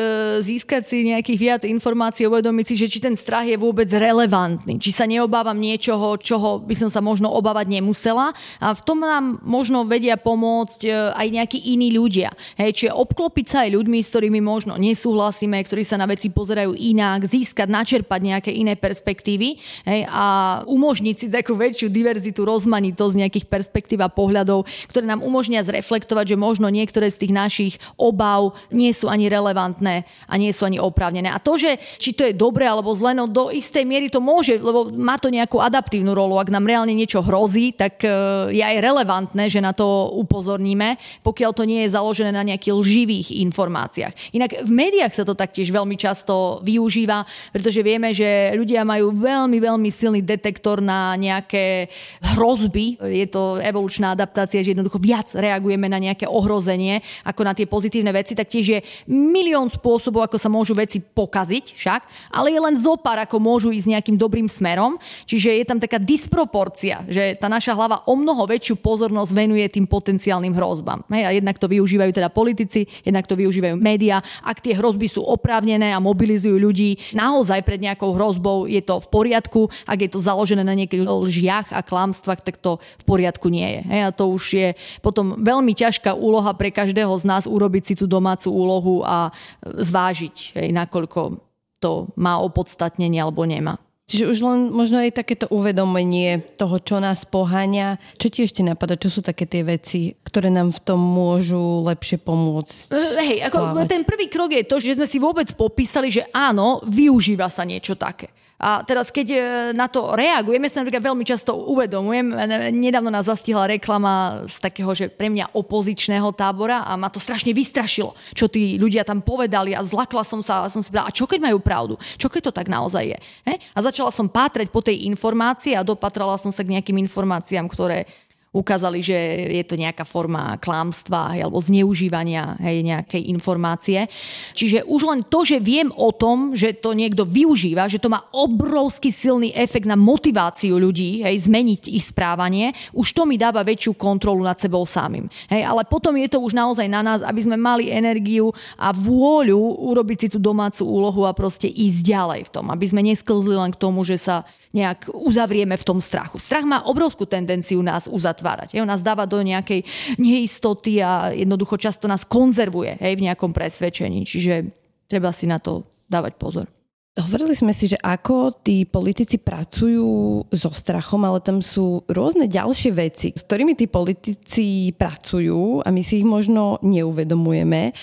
[0.46, 4.94] získať si nejakých viac informácií, uvedomiť si, že či ten strach je vôbec relevantný, či
[4.94, 8.30] sa neobávam niečoho, čoho by som sa možno obávať nemusela.
[8.62, 12.30] A v tom nám možno vedia pomôcť e, aj nejakí iní ľudia.
[12.62, 16.78] Hej, čiže obklopiť sa aj ľuďmi, s ktorými možno nesúhlasíme, ktorí sa na veci pozerajú
[16.78, 19.58] inak, získať, načerpať nejaké iné perspektívy
[19.90, 25.66] hej, a umožniť si takú väčšiu diverzitu, rozmanitosť nejakých perspektív a pohľadov, ktoré nám umožnia
[25.66, 30.52] zreflektovať, že možno niektoré z tých našich našich obav nie sú ani relevantné a nie
[30.52, 31.32] sú ani oprávnené.
[31.32, 34.60] A to, že či to je dobre alebo zle, no do istej miery to môže,
[34.60, 36.38] lebo má to nejakú adaptívnu rolu.
[36.38, 38.10] Ak nám reálne niečo hrozí, tak e,
[38.52, 43.28] je aj relevantné, že na to upozorníme, pokiaľ to nie je založené na nejakých lživých
[43.48, 44.36] informáciách.
[44.36, 47.24] Inak v médiách sa to taktiež veľmi často využíva,
[47.56, 51.88] pretože vieme, že ľudia majú veľmi, veľmi silný detektor na nejaké
[52.36, 53.00] hrozby.
[53.00, 58.12] Je to evolučná adaptácia, že jednoducho viac reagujeme na nejaké ohrozenie ako na tie pozitívne
[58.14, 62.02] veci, tak tiež je milión spôsobov, ako sa môžu veci pokaziť však,
[62.34, 64.98] ale je len zopár, ako môžu ísť nejakým dobrým smerom.
[65.30, 69.86] Čiže je tam taká disproporcia, že tá naša hlava o mnoho väčšiu pozornosť venuje tým
[69.86, 71.06] potenciálnym hrozbám.
[71.10, 74.22] Hej, a jednak to využívajú teda politici, jednak to využívajú médiá.
[74.42, 79.08] Ak tie hrozby sú oprávnené a mobilizujú ľudí naozaj pred nejakou hrozbou, je to v
[79.08, 79.62] poriadku.
[79.86, 83.82] Ak je to založené na nejakých lžiach a klamstvách, tak to v poriadku nie je.
[83.88, 84.70] Hej, a to už je
[85.06, 89.36] potom veľmi ťažká úloha pre každého z nás nás urobiť si tú domácu úlohu a
[89.68, 91.44] zvážiť, hej, nakoľko
[91.84, 93.76] to má opodstatnenie alebo nemá.
[94.04, 98.04] Čiže už len možno aj takéto uvedomenie toho, čo nás poháňa.
[98.20, 99.00] Čo ti ešte napadá?
[99.00, 102.92] Čo sú také tie veci, ktoré nám v tom môžu lepšie pomôcť?
[102.92, 106.84] Eh, hej, ako ten prvý krok je to, že sme si vôbec popísali, že áno,
[106.84, 108.28] využíva sa niečo také.
[108.64, 109.40] A teraz, keď e,
[109.76, 114.96] na to reagujeme, sa napríklad veľmi často uvedomujem, e, nedávno nás zastihla reklama z takého,
[114.96, 119.76] že pre mňa opozičného tábora a ma to strašne vystrašilo, čo tí ľudia tam povedali
[119.76, 122.00] a zlakla som sa a som si povedala, a čo keď majú pravdu?
[122.16, 123.20] Čo keď to tak naozaj je?
[123.44, 123.60] He?
[123.76, 128.08] A začala som pátrať po tej informácii a dopatrala som sa k nejakým informáciám, ktoré
[128.54, 129.18] ukázali, že
[129.50, 134.06] je to nejaká forma klámstva alebo zneužívania hej, nejakej informácie.
[134.54, 138.22] Čiže už len to, že viem o tom, že to niekto využíva, že to má
[138.30, 143.98] obrovský silný efekt na motiváciu ľudí hej, zmeniť ich správanie, už to mi dáva väčšiu
[143.98, 145.26] kontrolu nad sebou samým.
[145.50, 149.82] Hej, ale potom je to už naozaj na nás, aby sme mali energiu a vôľu
[149.90, 153.74] urobiť si tú domácu úlohu a proste ísť ďalej v tom, aby sme nesklzli len
[153.74, 156.42] k tomu, že sa nejak uzavrieme v tom strachu.
[156.42, 158.74] Strach má obrovskú tendenciu nás uzatvárať.
[158.74, 158.82] Hej.
[158.82, 159.86] On nás dáva do nejakej
[160.18, 164.26] neistoty a jednoducho často nás konzervuje hej, v nejakom presvedčení.
[164.26, 164.74] Čiže
[165.06, 166.66] treba si na to dávať pozor.
[167.14, 172.90] Hovorili sme si, že ako tí politici pracujú so strachom, ale tam sú rôzne ďalšie
[172.90, 177.94] veci, s ktorými tí politici pracujú a my si ich možno neuvedomujeme.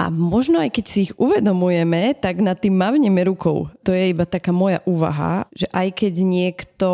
[0.00, 3.68] A možno aj keď si ich uvedomujeme, tak nad tým mavneme rukou.
[3.84, 6.88] To je iba taká moja úvaha, že aj keď niekto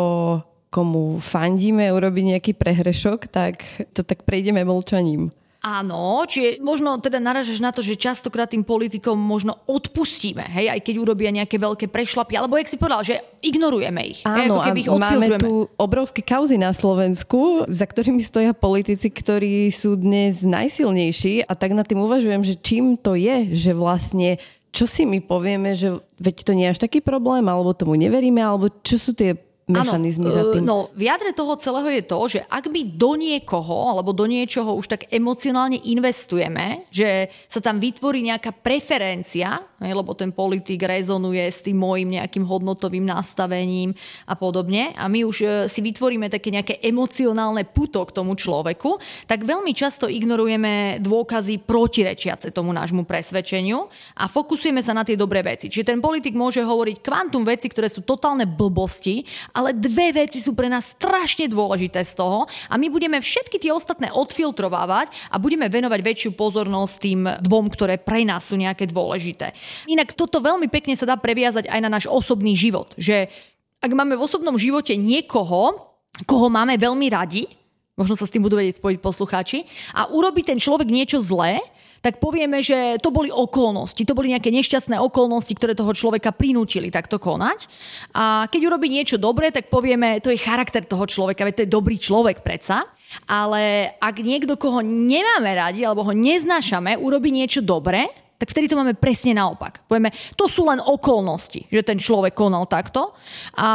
[0.67, 3.63] komu fandíme, urobí nejaký prehrešok, tak
[3.95, 5.31] to tak prejdeme mlčaním.
[5.57, 10.79] Áno, čiže možno teda naražaš na to, že častokrát tým politikom možno odpustíme, hej, aj
[10.85, 14.21] keď urobia nejaké veľké prešlapy, alebo jak si povedal, že ignorujeme ich.
[14.21, 19.73] Áno, hej, ako ich máme tu obrovské kauzy na Slovensku, za ktorými stoja politici, ktorí
[19.73, 24.37] sú dnes najsilnejší a tak nad tým uvažujem, že čím to je, že vlastne
[24.69, 28.37] čo si my povieme, že veď to nie je až taký problém, alebo tomu neveríme,
[28.45, 29.33] alebo čo sú tie
[29.67, 30.63] mechanizmy za tým?
[30.63, 34.79] No, v jadre toho celého je to, že ak my do niekoho alebo do niečoho
[34.79, 41.61] už tak emocionálne investujeme, že sa tam vytvorí nejaká preferencia, lebo ten politik rezonuje s
[41.67, 43.91] tým môjim nejakým hodnotovým nastavením
[44.23, 48.97] a podobne a my už e, si vytvoríme také nejaké emocionálne puto k tomu človeku,
[49.27, 55.43] tak veľmi často ignorujeme dôkazy protirečiace tomu nášmu presvedčeniu a fokusujeme sa na tie dobré
[55.43, 55.67] veci.
[55.67, 59.27] Čiže ten politik môže hovoriť kvantum veci, ktoré sú totálne blbosti
[59.57, 63.73] ale dve veci sú pre nás strašne dôležité z toho a my budeme všetky tie
[63.73, 69.57] ostatné odfiltrovávať a budeme venovať väčšiu pozornosť tým dvom, ktoré pre nás sú nejaké dôležité.
[69.89, 73.33] Inak toto veľmi pekne sa dá previazať aj na náš osobný život, že
[73.81, 75.93] ak máme v osobnom živote niekoho,
[76.25, 77.49] koho máme veľmi radi,
[77.97, 79.65] možno sa s tým budú vedieť spojiť poslucháči,
[79.97, 81.57] a urobí ten človek niečo zlé,
[82.05, 86.93] tak povieme, že to boli okolnosti, to boli nejaké nešťastné okolnosti, ktoré toho človeka prinútili
[86.93, 87.65] takto konať.
[88.13, 91.73] A keď urobí niečo dobré, tak povieme, to je charakter toho človeka, veď to je
[91.73, 92.85] dobrý človek predsa.
[93.25, 98.05] Ale ak niekto, koho nemáme radi alebo ho neznášame, urobí niečo dobré,
[98.37, 99.81] tak vtedy to máme presne naopak.
[99.89, 103.17] Povieme, to sú len okolnosti, že ten človek konal takto
[103.57, 103.69] a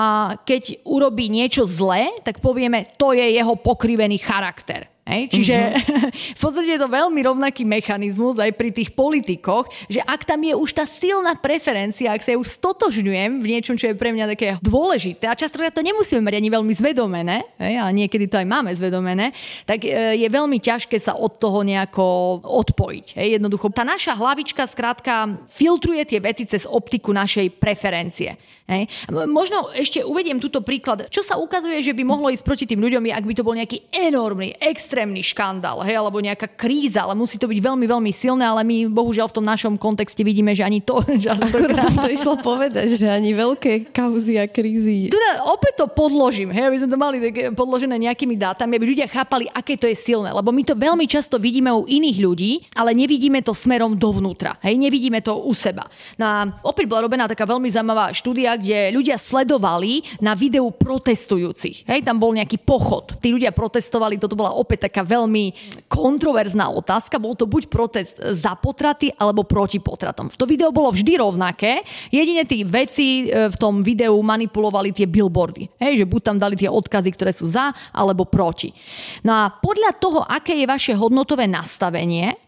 [0.46, 4.87] keď urobí niečo zlé, tak povieme, to je jeho pokrivený charakter.
[5.02, 5.34] Hej?
[5.34, 6.14] Čiže uh-huh.
[6.38, 10.54] v podstate je to veľmi rovnaký mechanizmus aj pri tých politikoch, že ak tam je
[10.54, 14.30] už tá silná preferencia, ak sa ja už stotožňujem v niečom, čo je pre mňa
[14.30, 17.74] také dôležité, a často to nemusíme mať ani veľmi zvedomené, hej?
[17.82, 19.34] a niekedy to aj máme zvedomené,
[19.66, 23.18] tak e, je veľmi ťažké sa od toho nejako odpojiť.
[23.18, 23.42] Hej?
[23.42, 28.38] Jednoducho, tá naša hlavička skrátka filtruje tie veci cez optiku našej preferencie.
[28.70, 28.86] Hej?
[29.10, 31.10] Možno ešte uvediem túto príklad.
[31.10, 33.82] Čo sa ukazuje, že by mohlo ísť proti tým ľuďom, ak by to bol nejaký
[33.90, 38.44] enormný, extra extrémny škandál, hej, alebo nejaká kríza, ale musí to byť veľmi, veľmi silné,
[38.44, 41.00] ale my bohužiaľ v tom našom kontexte vidíme, že ani to...
[41.33, 45.09] Akorát som to išlo povedať, že ani veľké kauzy a krízy.
[45.09, 47.16] Teda opäť to podložím, hej, aby sme to mali
[47.57, 51.40] podložené nejakými dátami, aby ľudia chápali, aké to je silné, lebo my to veľmi často
[51.40, 55.88] vidíme u iných ľudí, ale nevidíme to smerom dovnútra, hej, nevidíme to u seba.
[56.20, 56.37] No a
[56.68, 61.88] opäť bola robená taká veľmi zaujímavá štúdia, kde ľudia sledovali na videu protestujúcich.
[61.88, 63.16] Hej, tam bol nejaký pochod.
[63.16, 65.55] Tí ľudia protestovali, toto bola opäť taká veľmi
[65.87, 67.23] kontroverzná otázka.
[67.23, 70.27] Bol to buď protest za potraty alebo proti potratom.
[70.35, 71.87] To video bolo vždy rovnaké.
[72.11, 75.71] Jedine tí veci e, v tom videu manipulovali tie billboardy.
[75.79, 78.75] Hej, že buď tam dali tie odkazy, ktoré sú za alebo proti.
[79.23, 82.41] No a podľa toho, aké je vaše hodnotové nastavenie,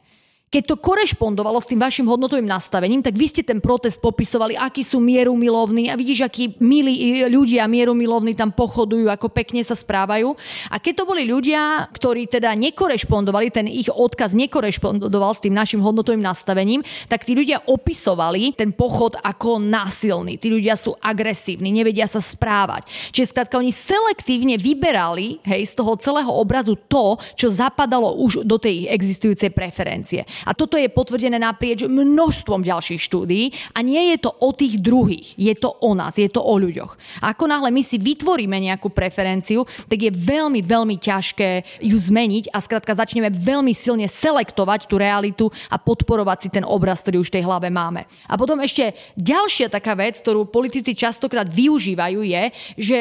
[0.55, 4.87] keď to korešpondovalo s tým vašim hodnotovým nastavením, tak vy ste ten protest popisovali, akí
[4.87, 10.31] sú mierumilovní a vidíš, akí milí ľudia mierumilovní tam pochodujú, ako pekne sa správajú.
[10.71, 15.83] A keď to boli ľudia, ktorí teda nekorešpondovali, ten ich odkaz nekorešpondoval s tým našim
[15.83, 20.39] hodnotovým nastavením, tak tí ľudia opisovali ten pochod ako násilný.
[20.39, 22.87] Tí ľudia sú agresívni, nevedia sa správať.
[23.11, 28.55] Čiže skrátka oni selektívne vyberali hej, z toho celého obrazu to, čo zapadalo už do
[28.55, 30.23] tej existujúcej preferencie.
[30.45, 35.33] A toto je potvrdené naprieč množstvom ďalších štúdií a nie je to o tých druhých,
[35.41, 37.25] je to o nás, je to o ľuďoch.
[37.25, 42.53] A ako náhle my si vytvoríme nejakú preferenciu, tak je veľmi, veľmi ťažké ju zmeniť
[42.53, 47.33] a skrátka začneme veľmi silne selektovať tú realitu a podporovať si ten obraz, ktorý už
[47.33, 48.05] v tej hlave máme.
[48.29, 52.45] A potom ešte ďalšia taká vec, ktorú politici častokrát využívajú, je,
[52.77, 53.01] že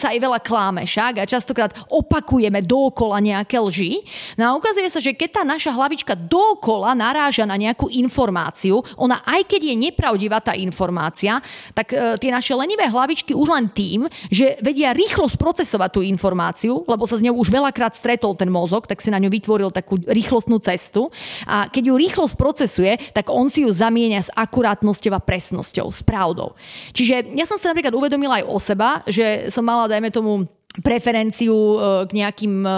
[0.00, 4.00] sa aj veľa kláme však a častokrát opakujeme dookola nejaké lži.
[4.40, 8.78] No a ukazuje sa, že keď tá naša hlavička dookola dokola naráža na nejakú informáciu,
[8.94, 11.42] ona aj keď je nepravdivá tá informácia,
[11.74, 16.86] tak e, tie naše lenivé hlavičky už len tým, že vedia rýchlo sprocesovať tú informáciu,
[16.86, 19.98] lebo sa z ňou už veľakrát stretol ten mozog, tak si na ňu vytvoril takú
[19.98, 21.10] rýchlostnú cestu
[21.42, 26.06] a keď ju rýchlo sprocesuje, tak on si ju zamieňa s akurátnosťou a presnosťou, s
[26.06, 26.54] pravdou.
[26.94, 30.46] Čiže ja som sa napríklad uvedomila aj o seba, že som mala, dajme tomu,
[30.78, 32.70] preferenciu e, k nejakým e,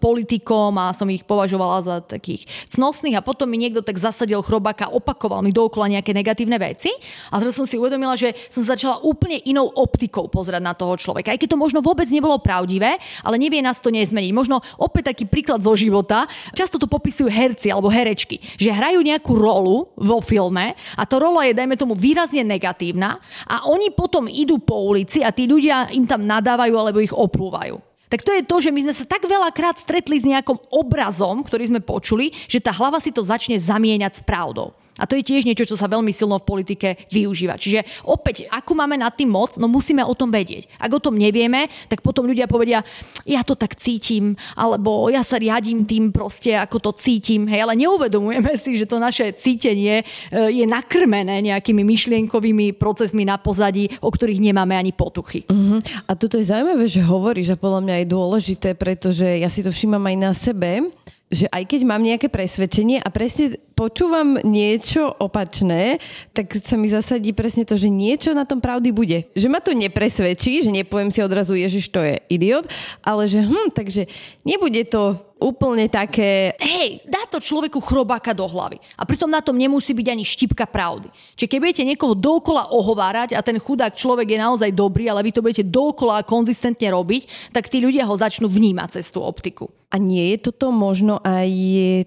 [0.00, 4.88] politikom a som ich považovala za takých cnostných a potom mi niekto tak zasadil chrobaka,
[4.88, 6.88] opakoval mi dookola nejaké negatívne veci
[7.28, 11.36] a teraz som si uvedomila, že som začala úplne inou optikou pozerať na toho človeka.
[11.36, 14.32] Aj keď to možno vôbec nebolo pravdivé, ale nevie nás to nezmeniť.
[14.32, 16.24] Možno opäť taký príklad zo života.
[16.56, 21.44] Často to popisujú herci alebo herečky, že hrajú nejakú rolu vo filme a to rola
[21.44, 26.08] je, dajme tomu, výrazne negatívna a oni potom idú po ulici a tí ľudia im
[26.08, 27.82] tam nadávajú alebo ich oplúvajú.
[28.06, 31.74] Tak to je to, že my sme sa tak veľakrát stretli s nejakým obrazom, ktorý
[31.74, 34.78] sme počuli, že tá hlava si to začne zamieňať s pravdou.
[34.96, 37.60] A to je tiež niečo, čo sa veľmi silno v politike využíva.
[37.60, 40.68] Čiže opäť, ako máme nad tým moc, no musíme o tom vedieť.
[40.80, 42.80] Ak o tom nevieme, tak potom ľudia povedia,
[43.28, 47.44] ja to tak cítim, alebo ja sa riadím tým proste, ako to cítim.
[47.48, 50.04] Hej, ale neuvedomujeme si, že to naše cítenie e,
[50.50, 55.44] je nakrmené nejakými myšlienkovými procesmi na pozadí, o ktorých nemáme ani potuchy.
[55.46, 55.78] Uh-huh.
[56.08, 59.70] A toto je zaujímavé, že hovoríš a podľa mňa je dôležité, pretože ja si to
[59.70, 60.88] všímam aj na sebe,
[61.26, 65.98] že aj keď mám nejaké presvedčenie a presne počúvam niečo opačné,
[66.30, 69.26] tak sa mi zasadí presne to, že niečo na tom pravdy bude.
[69.34, 72.70] Že ma to nepresvedčí, že nepoviem si odrazu, Ježiš, to je idiot,
[73.02, 74.06] ale že hm, takže
[74.46, 76.58] nebude to úplne také...
[76.58, 78.82] Hej, dá to človeku chrobáka do hlavy.
[78.98, 81.06] A pritom na tom nemusí byť ani štipka pravdy.
[81.38, 85.30] Čiže keď budete niekoho dokola ohovárať a ten chudák človek je naozaj dobrý, ale vy
[85.30, 89.70] to budete dokola konzistentne robiť, tak tí ľudia ho začnú vnímať cez tú optiku.
[89.94, 91.48] A nie je toto možno aj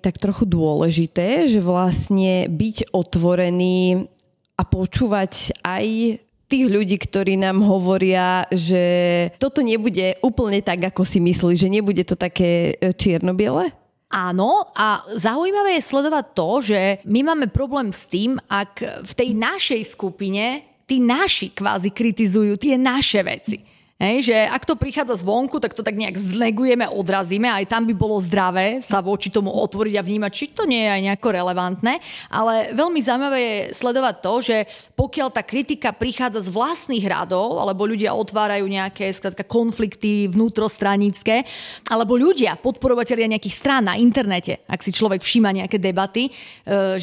[0.04, 4.12] tak trochu dôležité, že vlastne byť otvorený
[4.60, 5.86] a počúvať aj
[6.50, 8.84] tých ľudí, ktorí nám hovoria, že
[9.38, 13.70] toto nebude úplne tak, ako si myslí, že nebude to také e, čierno-biele?
[14.10, 19.38] Áno, a zaujímavé je sledovať to, že my máme problém s tým, ak v tej
[19.38, 23.62] našej skupine tí naši kvázi kritizujú tie naše veci.
[24.00, 27.92] Hej, že ak to prichádza zvonku, tak to tak nejak zlegujeme, odrazíme, aj tam by
[27.92, 32.00] bolo zdravé sa voči tomu otvoriť a vnímať, či to nie je aj nejako relevantné.
[32.32, 34.58] Ale veľmi zaujímavé je sledovať to, že
[34.96, 41.44] pokiaľ tá kritika prichádza z vlastných radov, alebo ľudia otvárajú nejaké skratka, konflikty vnútrostranické,
[41.92, 46.32] alebo ľudia, podporovatelia nejakých strán na internete, ak si človek všíma nejaké debaty, e,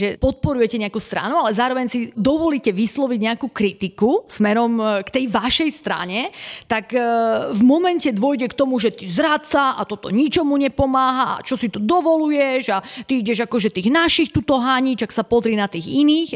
[0.01, 5.25] že podporujete nejakú stranu, ale zároveň si dovolíte vysloviť nejakú kritiku smerom e, k tej
[5.29, 6.33] vašej strane,
[6.65, 7.03] tak tak e,
[7.51, 11.67] v momente dôjde k tomu, že ty zradca a toto ničomu nepomáha a čo si
[11.67, 12.79] tu dovoluješ a
[13.11, 16.31] ty ideš akože tých našich tuto háni, čak sa pozri na tých iných.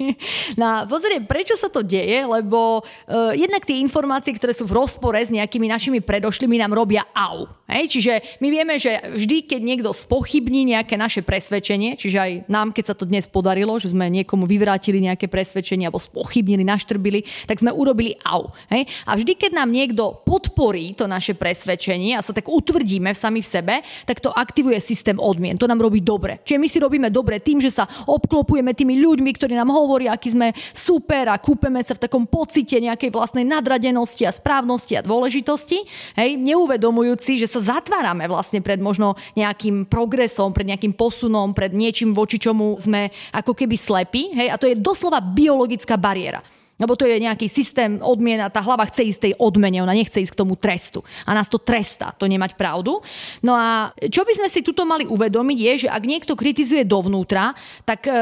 [0.62, 2.22] Na pozrie, prečo sa to deje?
[2.22, 7.02] Lebo uh, jednak tie informácie, ktoré sú v rozpore s nejakými našimi predošlými, nám robia
[7.16, 7.50] au.
[7.66, 7.98] Hej?
[7.98, 12.92] Čiže my vieme, že vždy, keď niekto spochybní nejaké naše presvedčenie, čiže aj nám, keď
[12.92, 17.72] sa to dnes podarilo, že sme niekomu vyvrátili nejaké presvedčenie alebo spochybnili, naštrbili, tak sme
[17.72, 18.52] urobili au.
[18.68, 18.86] Hej?
[19.08, 23.40] A vždy, keď nám niekto niekto podporí to naše presvedčenie a sa tak utvrdíme sami
[23.40, 23.74] v sebe,
[24.04, 25.56] tak to aktivuje systém odmien.
[25.56, 26.44] To nám robí dobre.
[26.44, 30.36] Čiže my si robíme dobre tým, že sa obklopujeme tými ľuďmi, ktorí nám hovoria, aký
[30.36, 35.88] sme super a kúpeme sa v takom pocite nejakej vlastnej nadradenosti a správnosti a dôležitosti,
[36.20, 42.12] hej, neuvedomujúci, že sa zatvárame vlastne pred možno nejakým progresom, pred nejakým posunom, pred niečím,
[42.12, 44.36] voči čomu sme ako keby slepí.
[44.36, 46.44] Hej, a to je doslova biologická bariéra.
[46.78, 50.22] Lebo to je nejaký systém odmien a tá hlava chce ísť tej odmene, ona nechce
[50.22, 51.02] ísť k tomu trestu.
[51.26, 53.02] A nás to trestá, to nemať pravdu.
[53.42, 57.50] No a čo by sme si tuto mali uvedomiť je, že ak niekto kritizuje dovnútra,
[57.82, 58.14] tak e,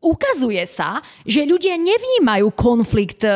[0.00, 3.30] ukazuje sa, že ľudia nevnímajú konflikt e,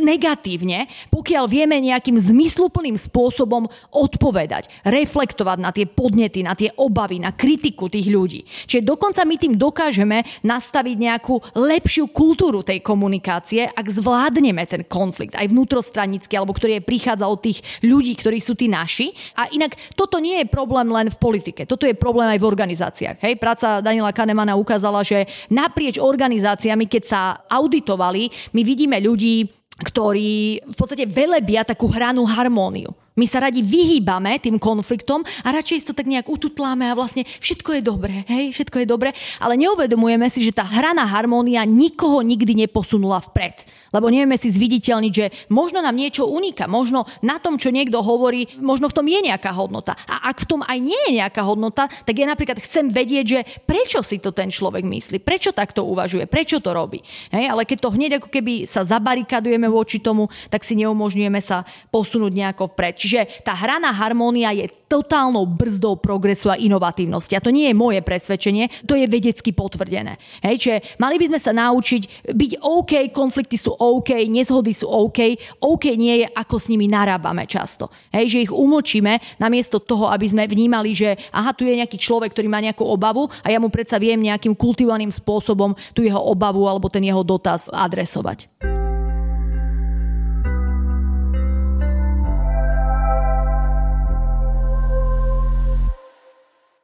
[0.00, 7.36] negatívne, pokiaľ vieme nejakým zmysluplným spôsobom odpovedať, reflektovať na tie podnety, na tie obavy, na
[7.36, 8.48] kritiku tých ľudí.
[8.64, 15.36] Čiže dokonca my tým dokážeme nastaviť nejakú lepšiu kultúru tej komunikácie, ak zvládneme ten konflikt,
[15.36, 19.12] aj vnútrostranický, alebo ktorý je prichádza od tých ľudí, ktorí sú tí naši.
[19.36, 23.16] A inak toto nie je problém len v politike, toto je problém aj v organizáciách.
[23.20, 29.44] Hej, práca Daniela Kanemana ukázala, že naprieč organizáciami, keď sa auditovali, my vidíme ľudí,
[29.76, 33.05] ktorí v podstate velebia takú hranú harmóniu.
[33.16, 37.80] My sa radi vyhýbame tým konfliktom a radšej to tak nejak ututláme a vlastne všetko
[37.80, 42.68] je dobré, hej, všetko je dobré, ale neuvedomujeme si, že tá hraná harmónia nikoho nikdy
[42.68, 43.64] neposunula vpred.
[43.88, 48.52] Lebo nevieme si zviditeľniť, že možno nám niečo uniká, možno na tom, čo niekto hovorí,
[48.60, 49.96] možno v tom je nejaká hodnota.
[50.04, 53.40] A ak v tom aj nie je nejaká hodnota, tak ja napríklad chcem vedieť, že
[53.64, 57.00] prečo si to ten človek myslí, prečo takto uvažuje, prečo to robí.
[57.32, 61.64] Hej, ale keď to hneď ako keby sa zabarikadujeme voči tomu, tak si neumožňujeme sa
[61.88, 63.05] posunúť nejako vpred.
[63.06, 67.34] Čiže tá hraná harmónia je totálnou brzdou progresu a inovatívnosti.
[67.38, 70.18] A to nie je moje presvedčenie, to je vedecky potvrdené.
[70.42, 75.38] Hej, čiže mali by sme sa naučiť byť OK, konflikty sú OK, nezhody sú OK.
[75.62, 77.90] OK nie je, ako s nimi narábame často.
[78.10, 82.34] Hej, že ich umlčíme namiesto toho, aby sme vnímali, že aha, tu je nejaký človek,
[82.34, 86.66] ktorý má nejakú obavu a ja mu predsa viem nejakým kultivovaným spôsobom tú jeho obavu
[86.66, 88.75] alebo ten jeho dotaz adresovať.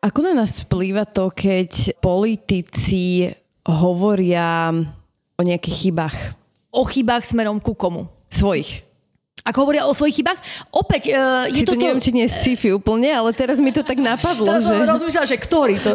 [0.03, 3.31] Ako na nás vplýva to, keď politici
[3.63, 4.75] hovoria
[5.39, 6.19] o nejakých chybách?
[6.75, 8.11] O chybách smerom ku komu?
[8.27, 8.83] Svojich
[9.43, 10.39] ak hovoria o svojich chybách.
[10.71, 11.75] Opäť uh, je to...
[11.75, 14.47] neviem, či nie je sci-fi úplne, ale teraz mi to tak napadlo.
[14.47, 14.87] Teraz že...
[14.87, 15.91] rozmýšľala, že ktorý to.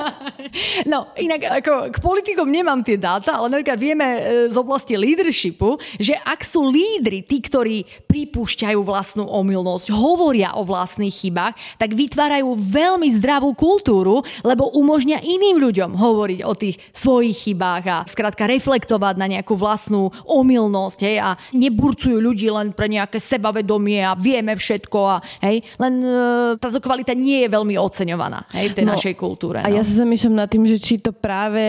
[0.92, 5.78] no, inak ako k politikom nemám tie dáta, ale napríklad vieme e, z oblasti leadershipu,
[6.02, 12.58] že ak sú lídry, tí, ktorí pripúšťajú vlastnú omylnosť, hovoria o vlastných chybách, tak vytvárajú
[12.58, 19.14] veľmi zdravú kultúru, lebo umožňa iným ľuďom hovoriť o tých svojich chybách a skrátka reflektovať
[19.14, 24.98] na nejakú vlastnú omylnosť hej, a neburcujú ľudí len pre nejaké sebavedomie a vieme všetko
[25.04, 26.12] a hej, len e,
[26.58, 29.62] táto kvalita nie je veľmi oceňovaná hej, v tej no, našej kultúre.
[29.62, 29.66] No.
[29.66, 31.62] A ja sa zamýšľam nad tým, že či to práve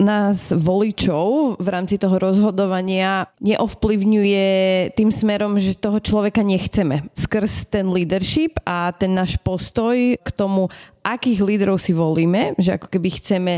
[0.00, 4.46] nás voličov v rámci toho rozhodovania neovplyvňuje
[4.94, 7.08] tým smerom, že toho človeka nechceme.
[7.16, 10.68] Skrz ten leadership a ten náš postoj k tomu,
[11.06, 13.54] akých lídrov si volíme, že ako keby chceme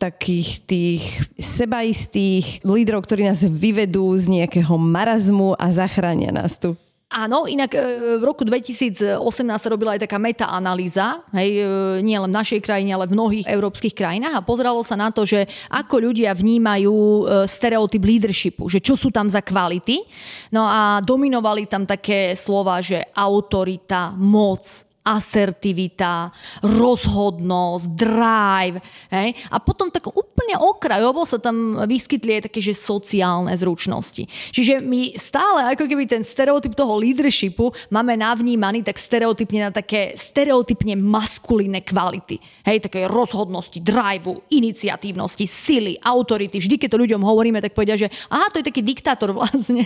[0.00, 1.02] takých tých
[1.36, 6.72] sebaistých lídrov, ktorí nás vyvedú z nejakého marazmu a zachránia nás tu.
[7.10, 7.82] Áno, inak e,
[8.16, 11.66] v roku 2018 sa robila aj taká metaanalýza, hej, e,
[12.06, 15.26] nie len v našej krajine, ale v mnohých európskych krajinách a pozeralo sa na to,
[15.26, 20.06] že ako ľudia vnímajú e, stereotyp leadershipu, že čo sú tam za kvality.
[20.54, 24.62] No a dominovali tam také slova, že autorita, moc,
[25.00, 26.28] asertivita,
[26.60, 28.78] rozhodnosť, drive.
[29.08, 29.32] Hej?
[29.48, 34.28] A potom tak úplne okrajovo sa tam vyskytli aj také, že sociálne zručnosti.
[34.52, 40.12] Čiže my stále, ako keby ten stereotyp toho leadershipu máme navnímaný tak stereotypne na také
[40.20, 42.36] stereotypne maskulínne kvality.
[42.68, 46.60] Hej, také rozhodnosti, driveu, iniciatívnosti, sily, autority.
[46.60, 49.80] Vždy, keď to ľuďom hovoríme, tak povedia, že aha, to je taký diktátor vlastne.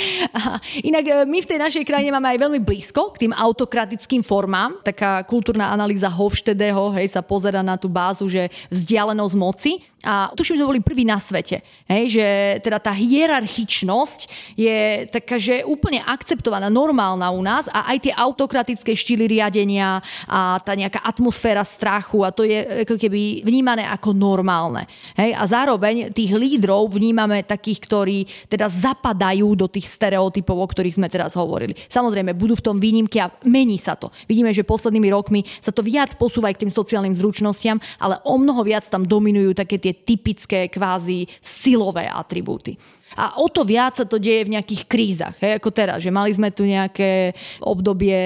[0.88, 4.78] inak e, my v tej našej krajine máme aj veľmi blízko k tým autokratickým formám.
[4.86, 9.82] Taká kultúrna analýza Hofstedeho hej, sa pozera na tú bázu, že vzdialenosť moci.
[10.00, 11.60] A tuším, že boli prví na svete.
[11.84, 12.26] Hej, že
[12.64, 14.20] teda tá hierarchičnosť
[14.56, 20.56] je taká, že úplne akceptovaná, normálna u nás a aj tie autokratické štýly riadenia a
[20.56, 24.88] tá nejaká atmosféra strachu a to je ako keby vnímané ako normálne.
[25.20, 28.18] Hej, a zároveň tých lídrov vnímame takých, ktorí
[28.48, 31.76] teda zapadajú do tých stereotypov, o ktorých sme teraz hovorili.
[31.92, 34.08] Samozrejme, budú v tom výnimky a mení sa to.
[34.28, 38.36] Vidíme, že poslednými rokmi sa to viac posúva aj k tým sociálnym zručnostiam, ale o
[38.36, 42.76] mnoho viac tam dominujú také tie typické kvázi silové atribúty.
[43.18, 46.30] A o to viac sa to deje v nejakých krízach, hej, ako teraz, že mali
[46.30, 48.18] sme tu nejaké obdobie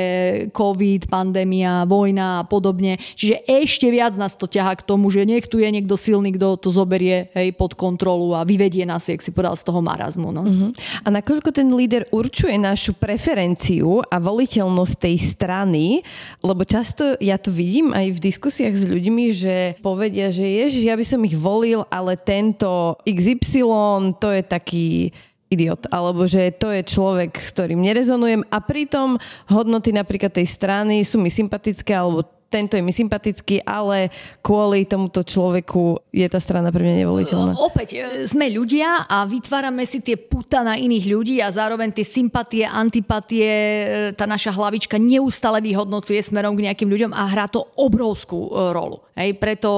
[0.53, 3.01] COVID, pandémia, vojna a podobne.
[3.17, 6.61] Čiže ešte viac nás to ťaha k tomu, že nech tu je niekto silný, kto
[6.61, 10.29] to zoberie hej, pod kontrolu a vyvedie nás, jak si povedal, z toho marazmu.
[10.35, 10.43] No.
[10.45, 10.71] Uh-huh.
[11.01, 16.05] A nakoľko ten líder určuje našu preferenciu a voliteľnosť tej strany,
[16.45, 20.95] lebo často ja to vidím aj v diskusiách s ľuďmi, že povedia, že ježiš, ja
[20.99, 25.15] by som ich volil, ale tento XY, to je taký taký
[25.55, 31.07] idiot, alebo že to je človek, s ktorým nerezonujem a pritom hodnoty napríklad tej strany
[31.07, 36.71] sú mi sympatické alebo tento je mi sympatický, ale kvôli tomuto človeku je tá strana
[36.71, 37.53] pre mňa nevoliteľná.
[37.59, 42.07] Opäť, e, sme ľudia a vytvárame si tie puta na iných ľudí a zároveň tie
[42.07, 43.85] sympatie, antipatie, e,
[44.15, 49.03] tá naša hlavička neustále vyhodnocuje smerom k nejakým ľuďom a hrá to obrovskú e, rolu.
[49.19, 49.71] Hej, preto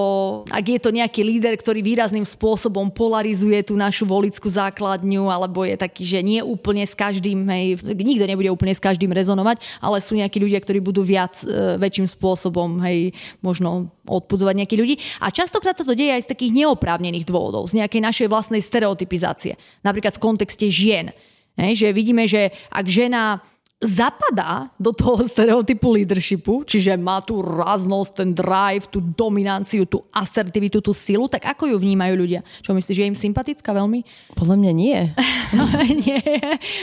[0.49, 5.77] ak je to nejaký líder, ktorý výrazným spôsobom polarizuje tú našu volickú základňu, alebo je
[5.77, 10.17] taký, že nie úplne s každým, hej, nikto nebude úplne s každým rezonovať, ale sú
[10.17, 11.37] nejakí ľudia, ktorí budú viac,
[11.77, 14.97] väčším spôsobom, hej, možno odpudzovať nejakých ľudí.
[15.23, 19.55] A častokrát sa to deje aj z takých neoprávnených dôvodov, z nejakej našej vlastnej stereotypizácie.
[19.87, 21.15] Napríklad v kontexte žien.
[21.57, 23.41] Hej, že vidíme, že ak žena
[23.77, 30.81] zapadá do toho stereotypu leadershipu, čiže má tú raznosť, ten drive, tú dominanciu, tú asertivitu,
[30.81, 32.41] tú silu, tak ako ju vnímajú ľudia?
[32.65, 34.01] Čo myslíš, že je im sympatická veľmi?
[34.33, 34.97] Podľa mňa nie.
[36.09, 36.25] nie,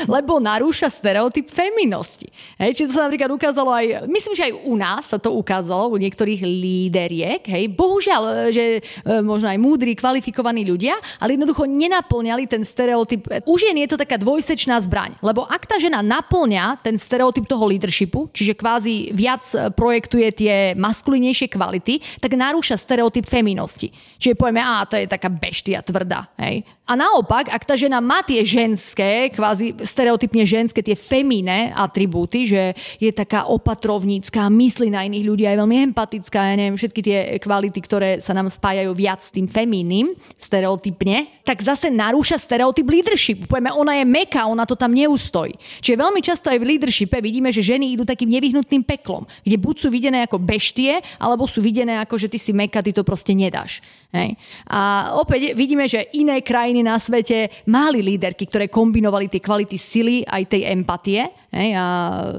[0.05, 2.29] lebo narúša stereotyp feminosti.
[2.61, 5.89] Hej, či to sa napríklad ukázalo aj, myslím, že aj u nás sa to ukázalo,
[5.89, 12.45] u niektorých líderiek, hej, bohužiaľ, že e, možno aj múdri, kvalifikovaní ľudia, ale jednoducho nenaplňali
[12.45, 13.49] ten stereotyp.
[13.49, 17.63] U žien je to taká dvojsečná zbraň, lebo ak tá žena naplňa ten stereotyp toho
[17.65, 23.89] leadershipu, čiže kvázi viac e, projektuje tie maskulinejšie kvality, tak narúša stereotyp feminosti.
[24.19, 26.27] Čiže povieme, a to je taká beštia tvrdá.
[26.35, 26.67] Hej?
[26.83, 32.75] A naopak, ak tá žena má tie ženské, kvázi stereotypne ženské, tie femíne atribúty, že
[32.99, 37.79] je taká opatrovnícká, myslí na iných ľudí, je veľmi empatická, ja neviem, všetky tie kvality,
[37.79, 43.47] ktoré sa nám spájajú viac s tým femínnym, stereotypne, tak zase narúša stereotyp leadership.
[43.47, 45.55] Povieme, ona je meká, ona to tam neustojí.
[45.79, 49.75] Čiže veľmi často aj v leadershipe vidíme, že ženy idú takým nevyhnutným peklom, kde buď
[49.79, 53.31] sú videné ako beštie, alebo sú videné ako, že ty si meka, ty to proste
[53.31, 53.79] nedáš.
[54.11, 54.35] Hej.
[54.69, 60.25] A opäť vidíme, že iné krajiny na svete mali líderky, ktoré kombinovali tie kvality sily
[60.25, 61.85] aj tej empatie hej, a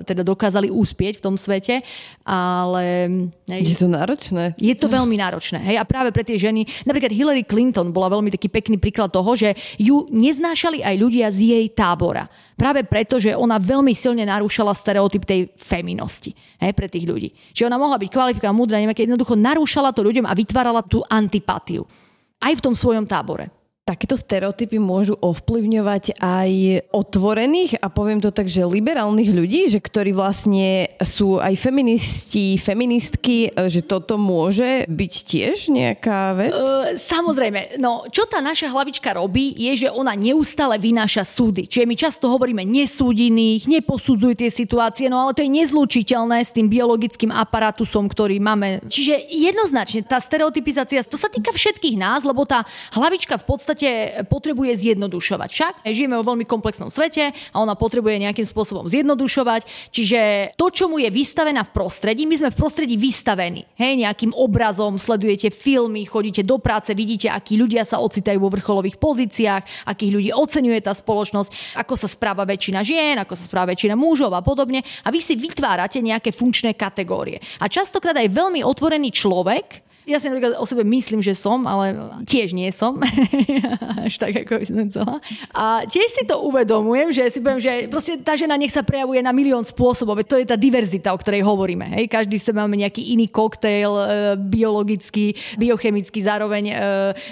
[0.03, 1.85] teda dokázali úspieť v tom svete,
[2.26, 3.07] ale...
[3.47, 4.59] Hej, je to náročné.
[4.59, 5.62] Je to veľmi náročné.
[5.62, 9.37] Hej, a práve pre tie ženy, napríklad Hillary Clinton bola veľmi taký pekný príklad toho,
[9.39, 12.26] že ju neznášali aj ľudia z jej tábora.
[12.57, 16.32] Práve preto, že ona veľmi silne narúšala stereotyp tej feminosti
[16.62, 17.28] hej, pre tých ľudí.
[17.53, 21.82] Čiže ona mohla byť kvalifikovaná, múdra, neviem, jednoducho narúšala to ľuďom a vytvárala tú antipatiu.
[22.39, 23.63] Aj v tom svojom tábore.
[23.85, 26.51] Takéto stereotypy môžu ovplyvňovať aj
[26.89, 33.53] otvorených a poviem to tak, že liberálnych ľudí, že ktorí vlastne sú aj feministi, feministky,
[33.53, 36.57] že toto môže byť tiež nejaká vec?
[36.57, 37.76] Uh, samozrejme.
[37.76, 41.68] No, čo tá naša hlavička robí, je, že ona neustále vynáša súdy.
[41.68, 46.72] Čiže my často hovoríme nesúdiných, neposudzuj tie situácie, no ale to je nezlučiteľné s tým
[46.72, 48.80] biologickým aparatusom, ktorý máme.
[48.89, 52.64] Čiže jednoznačne tá stereotypizácia, to sa týka všetkých nás, lebo tá
[52.97, 55.49] hlavička v podstate podstate potrebuje zjednodušovať.
[55.51, 59.91] Však žijeme vo veľmi komplexnom svete a ona potrebuje nejakým spôsobom zjednodušovať.
[59.91, 60.20] Čiže
[60.55, 63.66] to, čo mu je vystavená v prostredí, my sme v prostredí vystavení.
[63.75, 69.03] Hej, nejakým obrazom, sledujete filmy, chodíte do práce, vidíte, akí ľudia sa ocitajú vo vrcholových
[69.03, 73.99] pozíciách, akých ľudí oceňuje tá spoločnosť, ako sa správa väčšina žien, ako sa správa väčšina
[73.99, 74.87] mužov a podobne.
[75.03, 77.43] A vy si vytvárate nejaké funkčné kategórie.
[77.59, 81.96] A častokrát aj veľmi otvorený človek ja si napríklad o sebe myslím, že som, ale
[82.28, 83.00] tiež nie som.
[84.07, 85.14] Až tak, ako by som chcela.
[85.57, 89.24] A tiež si to uvedomujem, že si poviem, že proste tá žena nech sa prejavuje
[89.24, 90.20] na milión spôsobov.
[90.28, 91.96] To je tá diverzita, o ktorej hovoríme.
[91.96, 92.12] Hej?
[92.12, 94.05] Každý sa máme nejaký iný koktejl, e,
[94.36, 96.74] biologický, biochemický, zároveň e,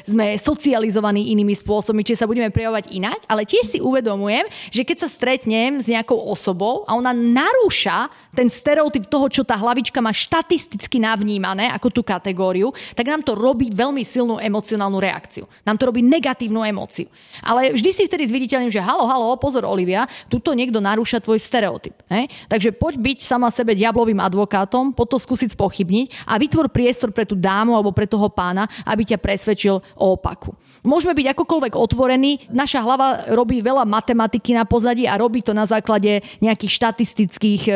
[0.09, 3.21] sme socializovaní inými spôsobmi, čiže sa budeme prejavovať inak.
[3.29, 8.49] Ale tiež si uvedomujem, že keď sa stretnem s nejakou osobou a ona narúša ten
[8.49, 13.69] stereotyp toho, čo tá hlavička má štatisticky navnímané ako tú kategóriu, tak nám to robí
[13.69, 15.45] veľmi silnú emocionálnu reakciu.
[15.69, 17.13] Nám to robí negatívnu emóciu.
[17.45, 21.93] Ale vždy si vtedy zviditeľním, že halo, halo, pozor Olivia, tuto niekto narúša tvoj stereotyp.
[22.09, 22.33] Hej?
[22.49, 27.37] Takže poď byť sama sebe diablovým advokátom, potom skúsiť spochybniť a vytvor priestor pre tú
[27.37, 30.57] dámu alebo pre toho pána, aby ťa presvedčil o opaku.
[30.83, 35.63] Môžeme byť akokoľvek otvorení, naša hlava robí veľa matematiky na pozadí a robí to na
[35.63, 37.75] základe nejakých štatistických e,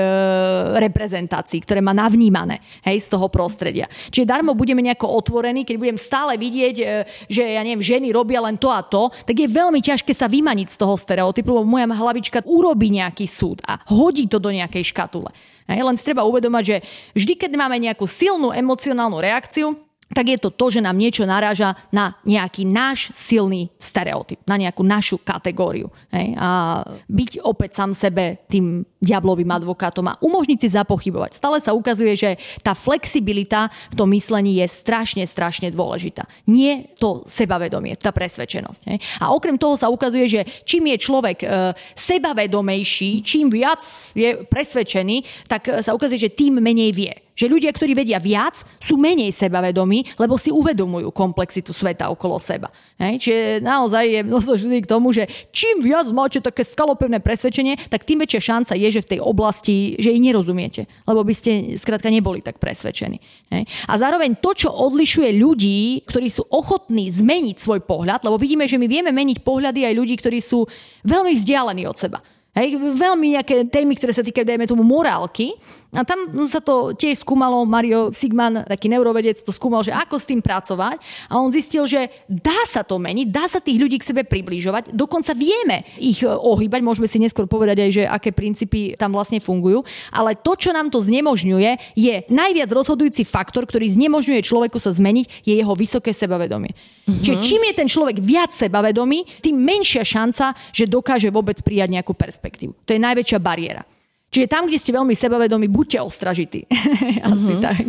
[0.77, 3.87] reprezentácií, ktoré má navnímané hej, z toho prostredia.
[4.11, 6.85] Čiže darmo budeme nejako otvorení, keď budem stále vidieť, e,
[7.31, 10.69] že ja neviem, ženy robia len to a to, tak je veľmi ťažké sa vymaniť
[10.73, 15.31] z toho stereotypu, lebo moja hlavička urobí nejaký súd a hodí to do nejakej škatule.
[15.67, 16.77] Hej, len treba uvedomať, že
[17.19, 19.75] vždy, keď máme nejakú silnú emocionálnu reakciu,
[20.07, 24.87] tak je to to, že nám niečo naráža na nejaký náš silný stereotyp, na nejakú
[24.87, 25.91] našu kategóriu.
[26.15, 26.39] Hej?
[26.39, 26.81] A
[27.11, 31.39] byť opäť sám sebe tým diablovým advokátom a umožniť si zapochybovať.
[31.39, 32.31] Stále sa ukazuje, že
[32.67, 36.27] tá flexibilita v tom myslení je strašne, strašne dôležitá.
[36.51, 38.83] Nie to sebavedomie, tá presvedčenosť.
[38.91, 38.99] Hej?
[39.23, 41.47] A okrem toho sa ukazuje, že čím je človek e,
[41.95, 43.87] sebavedomejší, čím viac
[44.19, 47.15] je presvedčený, tak sa ukazuje, že tým menej vie.
[47.37, 52.73] Že ľudia, ktorí vedia viac, sú menej sebavedomí, lebo si uvedomujú komplexitu sveta okolo seba.
[52.97, 53.21] Hej?
[53.21, 58.25] Čiže naozaj je množstvo k tomu, že čím viac máte také skalopevné presvedčenie, tak tým
[58.25, 62.41] väčšia šanca je, že v tej oblasti, že jej nerozumiete, lebo by ste skrátka neboli
[62.41, 63.21] tak presvedčení.
[63.53, 63.63] Hej?
[63.85, 68.81] A zároveň to, čo odlišuje ľudí, ktorí sú ochotní zmeniť svoj pohľad, lebo vidíme, že
[68.81, 70.65] my vieme meniť pohľady aj ľudí, ktorí sú
[71.05, 72.19] veľmi vzdialení od seba.
[72.57, 75.53] Hej, veľmi nejaké témy, ktoré sa týkajú, dajme tomu, morálky.
[75.97, 80.29] A tam sa to tiež skúmalo, Mario Sigman, taký neurovedec, to skúmal, že ako s
[80.29, 81.01] tým pracovať.
[81.33, 84.93] A on zistil, že dá sa to meniť, dá sa tých ľudí k sebe približovať,
[84.93, 89.41] dokonca vieme ich e, ohýbať, môžeme si neskôr povedať aj, že aké princípy tam vlastne
[89.41, 89.81] fungujú.
[90.13, 95.49] Ale to, čo nám to znemožňuje, je najviac rozhodujúci faktor, ktorý znemožňuje človeku sa zmeniť,
[95.49, 96.77] je jeho vysoké sebavedomie.
[96.77, 97.23] Mm-hmm.
[97.25, 102.13] Čiže čím je ten človek viac sebavedomý, tým menšia šanca, že dokáže vôbec prijať nejakú
[102.13, 102.75] perspektívu.
[102.85, 103.87] To je najväčšia bariéra.
[104.31, 106.67] Čiže tam, kde ste veľmi sebavedomí, buďte ostražití.
[107.27, 107.63] Asi mm-hmm.
[107.63, 107.85] tak.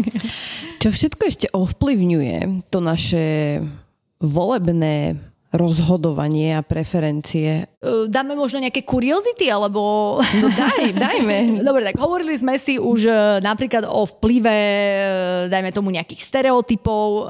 [0.80, 3.26] Čo všetko ešte ovplyvňuje to naše
[4.22, 5.18] volebné
[5.48, 7.72] rozhodovanie a preferencie.
[8.12, 10.20] Dáme možno nejaké kuriozity, alebo...
[10.20, 11.38] No daj, dajme.
[11.68, 15.02] Dobre, tak hovorili sme si už e, napríklad o vplyve, e,
[15.48, 17.08] dajme tomu nejakých stereotypov.
[17.08, 17.22] E,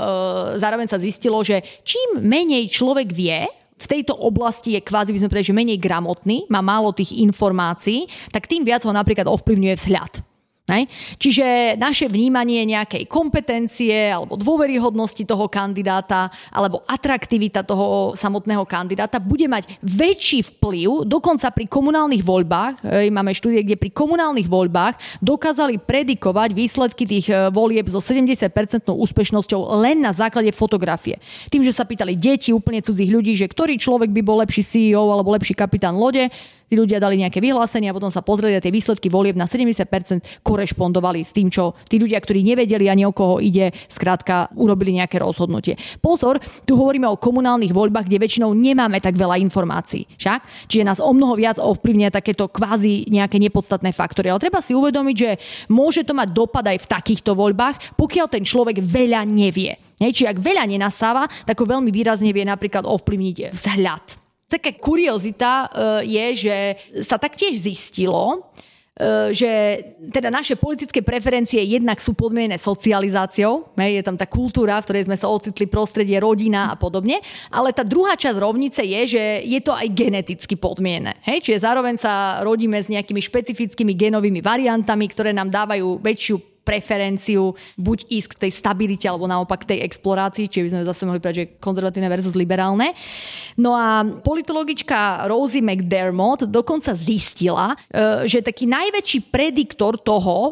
[0.57, 3.45] zároveň sa zistilo, že čím menej človek vie,
[3.77, 8.09] v tejto oblasti je kvázi, by sme povedali, že menej gramotný, má málo tých informácií,
[8.33, 10.36] tak tým viac ho napríklad ovplyvňuje vzhľad.
[10.67, 10.83] Ne?
[11.15, 19.47] Čiže naše vnímanie nejakej kompetencie alebo dôveryhodnosti toho kandidáta alebo atraktivita toho samotného kandidáta bude
[19.47, 26.49] mať väčší vplyv, dokonca pri komunálnych voľbách, máme štúdie, kde pri komunálnych voľbách dokázali predikovať
[26.51, 28.43] výsledky tých e, volieb so 70%
[28.91, 31.17] úspešnosťou len na základe fotografie.
[31.47, 35.09] Tým, že sa pýtali deti, úplne cudzích ľudí, že ktorý človek by bol lepší CEO
[35.09, 36.27] alebo lepší kapitán lode,
[36.67, 40.43] tí ľudia dali nejaké vyhlásenia a potom sa pozreli a tie výsledky volieb na 70%
[40.43, 45.23] korešpondovali s tým, čo tí ľudia, ktorí nevedeli ani o koho ide, skrátka urobili nejaké
[45.23, 45.79] rozhodnutie.
[46.03, 50.05] Pozor, tu hovoríme o komunálnych voľbách, kde väčšinou nemáme tak veľa informácií.
[50.19, 50.67] Však?
[50.67, 54.27] Čiže nás o mnoho viac ovplyvňuje takéto kvázi nejaké nepodstatné faktory.
[54.27, 55.31] Ale treba si uvedomiť, že
[55.71, 59.79] môže to mať dopad aj v takýchto voľbách, pokiaľ ten človek veľa nevie.
[59.97, 65.67] Čiže ak veľa nenasáva, tak ho veľmi výrazne vie napríklad ovplyvniť vzhľad Taká kuriozita e,
[66.07, 66.57] je, že
[67.03, 68.47] sa taktiež zistilo,
[68.95, 69.51] e, že
[70.07, 75.19] teda naše politické preferencie jednak sú podmienené socializáciou, je tam tá kultúra, v ktorej sme
[75.19, 77.19] sa ocitli prostredie, rodina a podobne,
[77.51, 81.19] ale tá druhá časť rovnice je, že je to aj geneticky podmienené.
[81.27, 81.43] Hej?
[81.51, 88.11] Čiže zároveň sa rodíme s nejakými špecifickými genovými variantami, ktoré nám dávajú väčšiu preferenciu buď
[88.11, 91.37] ísť k tej stabilite alebo naopak k tej explorácii, čiže by sme zase mohli povedať,
[91.39, 92.91] že konzervatívne versus liberálne.
[93.55, 100.51] No a politologička Rosie McDermott dokonca zistila, e, že taký najväčší prediktor toho, e,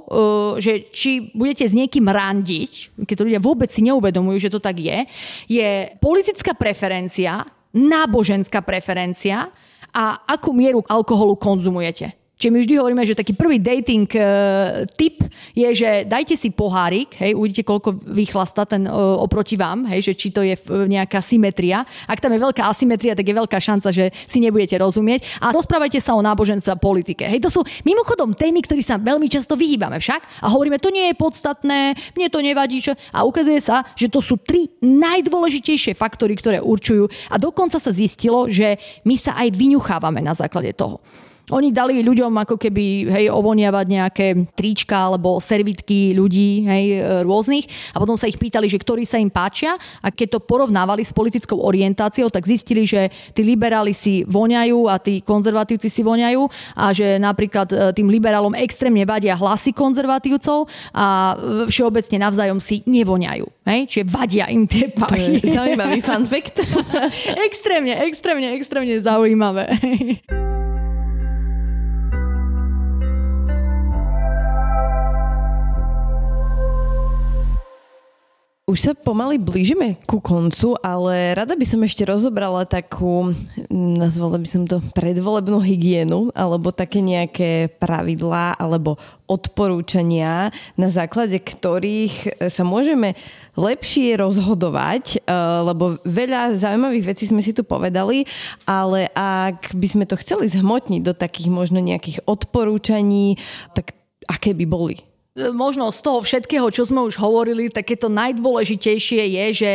[0.63, 4.79] že či budete s niekým randiť, keď to ľudia vôbec si neuvedomujú, že to tak
[4.79, 5.03] je,
[5.51, 7.43] je politická preferencia,
[7.75, 9.51] náboženská preferencia
[9.91, 12.24] a akú mieru alkoholu konzumujete.
[12.35, 15.23] Čiže my vždy hovoríme, že taký prvý dating uh, tip
[15.55, 20.13] je, že dajte si pohárik, hej, uvidíte, koľko vychlasta ten uh, oproti vám, hej, že
[20.19, 21.87] či to je uh, nejaká symetria.
[22.03, 25.23] Ak tam je veľká asymetria, tak je veľká šanca, že si nebudete rozumieť.
[25.39, 27.23] A rozprávajte sa o náboženstve a politike.
[27.23, 31.07] Hej, to sú mimochodom témy, ktoré sa veľmi často vyhýbame však a hovoríme, to nie
[31.11, 32.83] je podstatné, mne to nevadí.
[32.83, 32.99] Čo...
[33.15, 37.07] A ukazuje sa, že to sú tri najdôležitejšie faktory, ktoré určujú.
[37.31, 38.75] A dokonca sa zistilo, že
[39.07, 40.99] my sa aj vyňuchávame na základe toho.
[41.53, 44.27] Oni dali ľuďom ako keby hej, ovoniavať nejaké
[44.57, 46.85] trička alebo servitky ľudí hej,
[47.21, 51.05] rôznych a potom sa ich pýtali, že ktorí sa im páčia a keď to porovnávali
[51.05, 56.41] s politickou orientáciou, tak zistili, že tí liberáli si voňajú a tí konzervatívci si voňajú
[56.73, 60.65] a že napríklad e, tým liberálom extrémne vadia hlasy konzervatívcov
[60.97, 61.37] a
[61.69, 63.45] všeobecne navzájom si nevoňajú.
[63.69, 63.79] Hej?
[63.91, 65.41] Čiže vadia im tie pachy.
[65.45, 66.61] Zaujímavý fun fact.
[67.49, 69.65] extrémne, extrémne, extrémne zaujímavé.
[78.65, 83.29] Už sa pomaly blížime ku koncu, ale rada by som ešte rozobrala takú,
[83.69, 88.97] nazvala by som to predvolebnú hygienu, alebo také nejaké pravidlá, alebo
[89.29, 90.49] odporúčania,
[90.81, 93.13] na základe ktorých sa môžeme
[93.53, 95.29] lepšie rozhodovať, eh,
[95.61, 98.25] lebo veľa zaujímavých vecí sme si tu povedali,
[98.65, 103.37] ale ak by sme to chceli zhmotniť do takých možno nejakých odporúčaní,
[103.77, 103.93] tak
[104.25, 105.05] aké by boli?
[105.35, 109.71] Možno z toho všetkého, čo sme už hovorili, také to najdôležitejšie je, že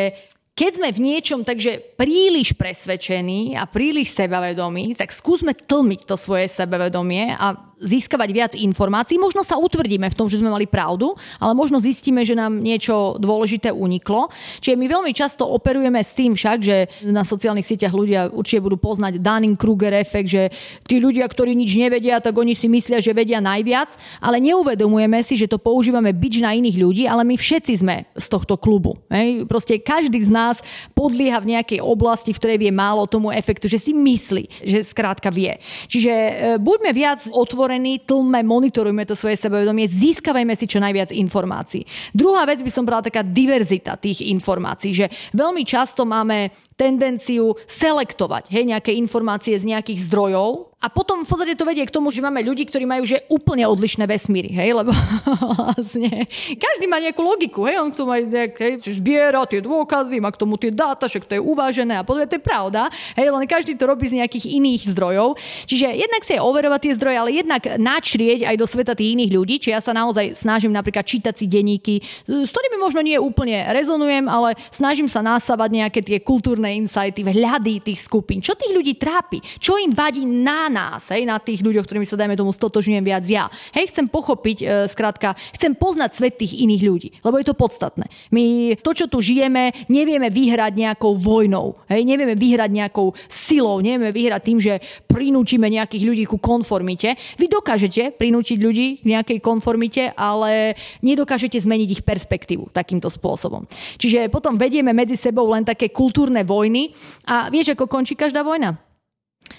[0.57, 6.53] keď sme v niečom takže príliš presvedčení a príliš sebavedomí, tak skúsme tlmiť to svoje
[6.53, 9.17] sebavedomie a získavať viac informácií.
[9.17, 13.17] Možno sa utvrdíme v tom, že sme mali pravdu, ale možno zistíme, že nám niečo
[13.17, 14.29] dôležité uniklo.
[14.61, 16.77] Čiže my veľmi často operujeme s tým však, že
[17.09, 20.53] na sociálnych sieťach ľudia určite budú poznať Dunning-Kruger efekt, že
[20.85, 25.41] tí ľudia, ktorí nič nevedia, tak oni si myslia, že vedia najviac, ale neuvedomujeme si,
[25.41, 28.93] že to používame byč na iných ľudí, ale my všetci sme z tohto klubu.
[29.09, 29.49] Hej?
[29.49, 30.61] Proste každý z nás
[30.93, 35.33] podlieha v nejakej oblasti, v ktorej vie málo tomu efektu, že si myslí, že skrátka
[35.33, 35.57] vie.
[35.89, 41.15] Čiže e, buďme viac otvorení otvorení, tlme, monitorujme to svoje sebavedomie, získavajme si čo najviac
[41.15, 41.87] informácií.
[42.11, 48.51] Druhá vec by som brala taká diverzita tých informácií, že veľmi často máme tendenciu selektovať
[48.51, 52.25] hej, nejaké informácie z nejakých zdrojov a potom v podstate to vedie k tomu, že
[52.25, 54.97] máme ľudí, ktorí majú že úplne odlišné vesmíry, hej, lebo
[55.61, 56.25] vlastne
[56.57, 60.41] každý má nejakú logiku, hej, on chcú mať nejak, hej, zbiera tie dôkazy, má k
[60.41, 63.77] tomu tie dáta, však to je uvážené a potom to je pravda, hej, len každý
[63.77, 65.37] to robí z nejakých iných zdrojov.
[65.69, 69.37] Čiže jednak si aj overovať tie zdroje, ale jednak načrieť aj do sveta tých iných
[69.37, 73.69] ľudí, či ja sa naozaj snažím napríklad čítať si denníky, s ktorými možno nie úplne
[73.69, 78.41] rezonujem, ale snažím sa násavať nejaké tie kultúrne insighty, vhľady tých skupín.
[78.41, 79.45] Čo tých ľudí trápi?
[79.61, 83.25] Čo im vadí na nás, hej, na tých ľuďoch, ktorými sa dajme tomu stotožňujem viac
[83.27, 83.51] ja.
[83.75, 88.07] Hej, chcem pochopiť, e, skrátka, chcem poznať svet tých iných ľudí, lebo je to podstatné.
[88.31, 94.15] My to, čo tu žijeme, nevieme vyhrať nejakou vojnou, hej, nevieme vyhrať nejakou silou, nevieme
[94.15, 94.79] vyhrať tým, že
[95.11, 97.19] prinúčime nejakých ľudí ku konformite.
[97.37, 103.67] Vy dokážete prinútiť ľudí k nejakej konformite, ale nedokážete zmeniť ich perspektívu takýmto spôsobom.
[103.99, 106.95] Čiže potom vedieme medzi sebou len také kultúrne vojny
[107.27, 108.90] a vieš, ako končí každá vojna?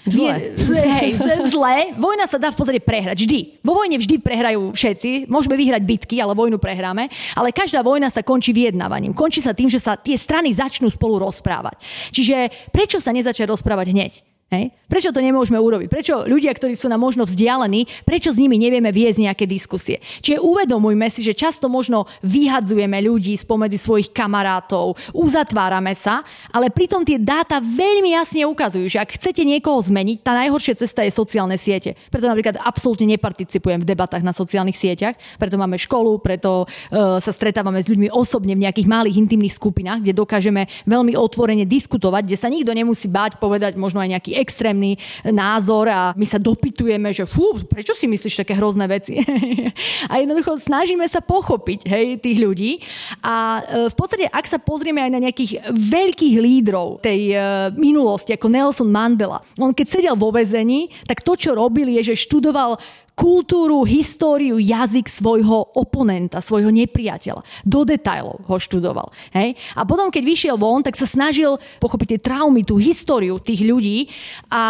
[0.02, 0.56] Zle.
[0.58, 1.10] zle, hej,
[1.46, 1.76] zle.
[1.94, 3.22] Vojna sa dá v podstate prehrať.
[3.22, 3.62] Vždy.
[3.62, 5.30] Vo vojne vždy prehrajú všetci.
[5.30, 7.06] Môžeme vyhrať bitky, ale vojnu prehráme.
[7.38, 9.14] Ale každá vojna sa končí vyjednávaním.
[9.14, 11.78] Končí sa tým, že sa tie strany začnú spolu rozprávať.
[12.10, 14.31] Čiže prečo sa nezačať rozprávať hneď?
[14.52, 14.68] Hej?
[14.84, 15.88] Prečo to nemôžeme urobiť?
[15.88, 20.04] Prečo ľudia, ktorí sú nám možno vzdialení, prečo s nimi nevieme viesť nejaké diskusie?
[20.20, 26.20] Čiže uvedomujme si, že často možno vyhadzujeme ľudí spomedzi svojich kamarátov, uzatvárame sa,
[26.52, 31.00] ale pritom tie dáta veľmi jasne ukazujú, že ak chcete niekoho zmeniť, tá najhoršia cesta
[31.08, 31.96] je sociálne siete.
[32.12, 37.32] Preto napríklad absolútne neparticipujem v debatách na sociálnych sieťach, preto máme školu, preto uh, sa
[37.32, 42.36] stretávame s ľuďmi osobne v nejakých malých intimných skupinách, kde dokážeme veľmi otvorene diskutovať, kde
[42.36, 44.98] sa nikto nemusí báť povedať možno aj nejaký extrémny
[45.30, 49.22] názor a my sa dopytujeme, že fú, prečo si myslíš také hrozné veci?
[50.10, 52.82] a jednoducho snažíme sa pochopiť hej, tých ľudí.
[53.22, 57.38] A e, v podstate, ak sa pozrieme aj na nejakých veľkých lídrov tej e,
[57.78, 62.26] minulosti, ako Nelson Mandela, on keď sedel vo väzení, tak to, čo robil, je, že
[62.26, 62.76] študoval
[63.12, 67.44] kultúru, históriu, jazyk svojho oponenta, svojho nepriateľa.
[67.62, 69.12] Do detajlov ho študoval.
[69.36, 69.54] Hej?
[69.76, 74.08] A potom, keď vyšiel von, tak sa snažil pochopiť tie traumy, tú históriu tých ľudí
[74.48, 74.62] a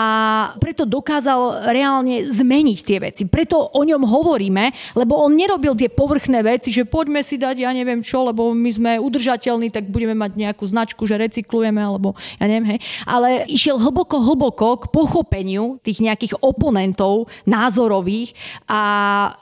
[0.59, 3.23] preto dokázal reálne zmeniť tie veci.
[3.31, 7.71] Preto o ňom hovoríme, lebo on nerobil tie povrchné veci, že poďme si dať, ja
[7.71, 12.51] neviem čo, lebo my sme udržateľní, tak budeme mať nejakú značku, že recyklujeme, alebo ja
[12.51, 12.81] neviem, hej.
[13.07, 18.35] Ale išiel hlboko, hlboko k pochopeniu tých nejakých oponentov názorových
[18.69, 18.81] a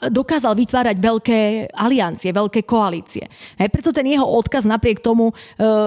[0.09, 1.41] dokázal vytvárať veľké
[1.75, 3.27] aliancie, veľké koalície.
[3.57, 5.35] Hej, preto ten jeho odkaz napriek tomu, e,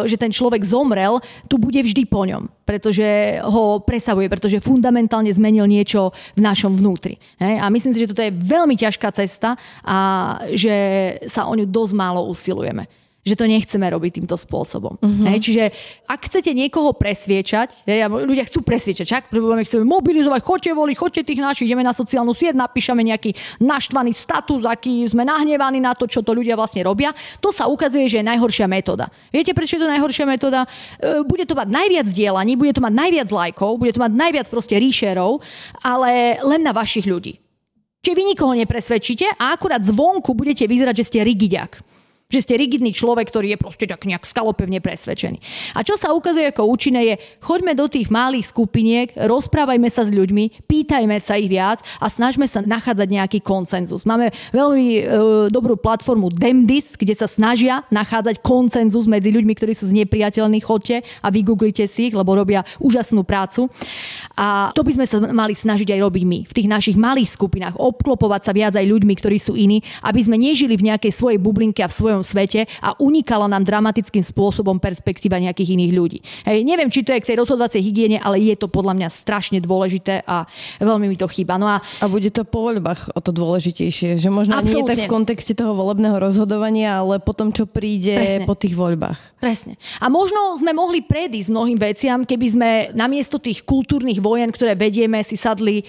[0.10, 1.20] že ten človek zomrel,
[1.52, 7.20] tu bude vždy po ňom, pretože ho presavuje, pretože fundamentálne zmenil niečo v našom vnútri.
[7.38, 9.98] Hej, a myslím si, že toto je veľmi ťažká cesta a
[10.54, 10.76] že
[11.28, 15.00] sa o ňu dosť málo usilujeme že to nechceme robiť týmto spôsobom.
[15.00, 15.26] Uh-huh.
[15.32, 15.64] Hej, čiže
[16.12, 21.40] ak chcete niekoho presviečať, hej, ľudia chcú presviečať, čak chceme mobilizovať, choďte voliť, choďte tých
[21.40, 23.32] našich, ideme na sociálnu sieť, napíšeme nejaký
[23.64, 27.16] naštvaný status, aký sme nahnevaní na to, čo to ľudia vlastne robia.
[27.40, 29.08] To sa ukazuje, že je najhoršia metóda.
[29.32, 30.68] Viete, prečo je to najhoršia metóda?
[31.00, 34.48] E, bude to mať najviac dielaní, bude to mať najviac lajkov, bude to mať najviac
[34.52, 35.40] proste ríšerov,
[35.80, 37.40] ale len na vašich ľudí.
[38.04, 42.03] Čiže vy nikoho nepresvedčíte a akurát zvonku budete vyzerať, že ste rigiďak
[42.34, 45.38] že ste rigidný človek, ktorý je proste tak nejak skalopevne presvedčený.
[45.78, 47.16] A čo sa ukazuje ako účinné je,
[47.46, 52.50] choďme do tých malých skupiniek, rozprávajme sa s ľuďmi, pýtajme sa ich viac a snažme
[52.50, 54.10] sa nachádzať nejaký konsenzus.
[54.10, 55.02] Máme veľmi e,
[55.54, 60.58] dobrú platformu Demdis, kde sa snažia nachádzať konsenzus medzi ľuďmi, ktorí sú znepriateľní.
[60.64, 63.70] Chodte a vygooglite si ich, lebo robia úžasnú prácu.
[64.34, 66.40] A to by sme sa mali snažiť aj robiť my.
[66.50, 70.40] V tých našich malých skupinách obklopovať sa viac aj ľuďmi, ktorí sú iní, aby sme
[70.40, 75.38] nežili v nejakej svojej bublinke a v svojom svete a unikala nám dramatickým spôsobom perspektíva
[75.38, 76.20] nejakých iných ľudí.
[76.48, 79.60] Hej, neviem, či to je k tej rozhodovacej hygiene, ale je to podľa mňa strašne
[79.60, 80.48] dôležité a
[80.80, 81.60] veľmi mi to chýba.
[81.60, 84.80] No a, a bude to po voľbách o to dôležitejšie, že možno Absolutne.
[84.80, 88.48] nie tak v kontexte toho volebného rozhodovania, ale potom, čo príde Presne.
[88.48, 89.44] po tých voľbách.
[89.44, 89.76] Presne.
[90.00, 95.20] A možno sme mohli predísť mnohým veciam, keby sme namiesto tých kultúrnych vojen, ktoré vedieme,
[95.26, 95.84] si sadli e,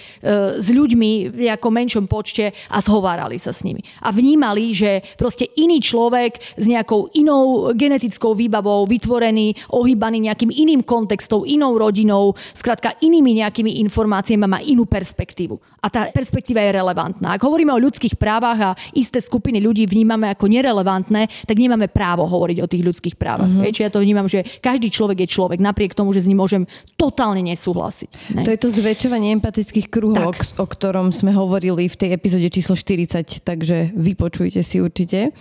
[0.59, 3.85] s ľuďmi v nejakom menšom počte a zhovárali sa s nimi.
[4.03, 10.54] A vnímali, že proste iný človek človek s nejakou inou genetickou výbavou, vytvorený, ohýbaný nejakým
[10.54, 15.58] iným kontextom, inou rodinou, skrátka inými nejakými informáciami má inú perspektívu.
[15.82, 17.34] A tá perspektíva je relevantná.
[17.34, 22.24] Ak hovoríme o ľudských právach a isté skupiny ľudí vnímame ako nerelevantné, tak nemáme právo
[22.30, 23.50] hovoriť o tých ľudských právach.
[23.50, 23.74] Mm-hmm.
[23.74, 26.62] Čiže ja to vnímam, že každý človek je človek, napriek tomu, že s ním môžem
[26.94, 28.38] totálne nesúhlasiť.
[28.38, 28.42] Ne?
[28.46, 30.62] To je to zväčšovanie empatických kruhov, tak.
[30.62, 35.34] o ktorom sme hovorili v tej epizóde číslo 40, takže vypočujte si určite.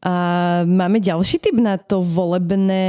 [0.00, 0.12] A
[0.64, 2.84] máme ďalší typ na to volebné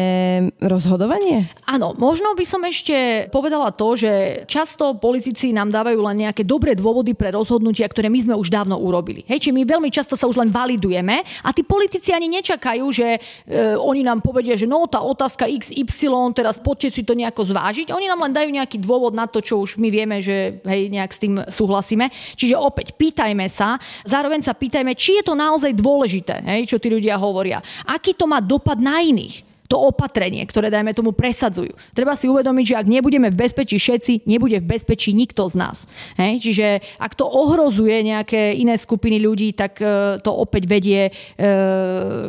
[0.64, 1.44] rozhodovanie?
[1.68, 6.72] Áno, možno by som ešte povedala to, že často politici nám dávajú len nejaké dobré
[6.72, 9.28] dôvody pre rozhodnutia, ktoré my sme už dávno urobili.
[9.28, 13.20] Hej, či my veľmi často sa už len validujeme a tí politici ani nečakajú, že
[13.20, 17.92] e, oni nám povedia, že no tá otázka XY, teraz poďte si to nejako zvážiť.
[17.92, 21.12] Oni nám len dajú nejaký dôvod na to, čo už my vieme, že hej, nejak
[21.12, 22.08] s tým súhlasíme.
[22.40, 23.76] Čiže opäť pýtajme sa,
[24.08, 27.64] zároveň sa pýtajme, či je to naozaj dôležité, hej, čo tí ľudia hovoria.
[27.90, 29.51] Aký to má dopad na iných?
[29.72, 31.72] To opatrenie, ktoré dajme tomu presadzujú.
[31.96, 35.88] Treba si uvedomiť, že ak nebudeme v bezpečí všetci, nebude v bezpečí nikto z nás.
[36.20, 36.44] Hej?
[36.44, 36.68] Čiže
[37.00, 41.12] ak to ohrozuje nejaké iné skupiny ľudí, tak e, to opäť vedie e,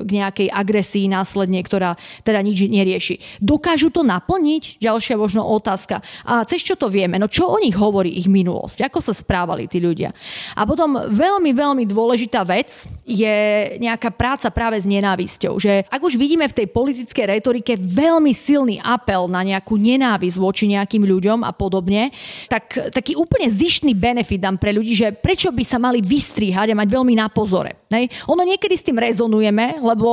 [0.06, 3.42] k nejakej agresii následne, ktorá teda nič nerieši.
[3.42, 4.78] Dokážu to naplniť?
[4.78, 5.98] Ďalšia možno otázka.
[6.22, 7.18] A cez čo to vieme?
[7.18, 8.86] No čo o nich hovorí ich minulosť?
[8.86, 10.14] Ako sa správali tí ľudia?
[10.54, 12.70] A potom veľmi, veľmi dôležitá vec
[13.02, 13.34] je
[13.82, 15.58] nejaká práca práve s nenávisťou.
[15.58, 20.70] Že ak už vidíme v tej politickej retorike veľmi silný apel na nejakú nenávisť voči
[20.70, 22.14] nejakým ľuďom a podobne,
[22.46, 26.78] tak taký úplne zištný benefit dám pre ľudí, že prečo by sa mali vystrihať a
[26.78, 27.81] mať veľmi na pozore.
[27.92, 28.08] Hej?
[28.26, 30.08] Ono niekedy s tým rezonujeme, lebo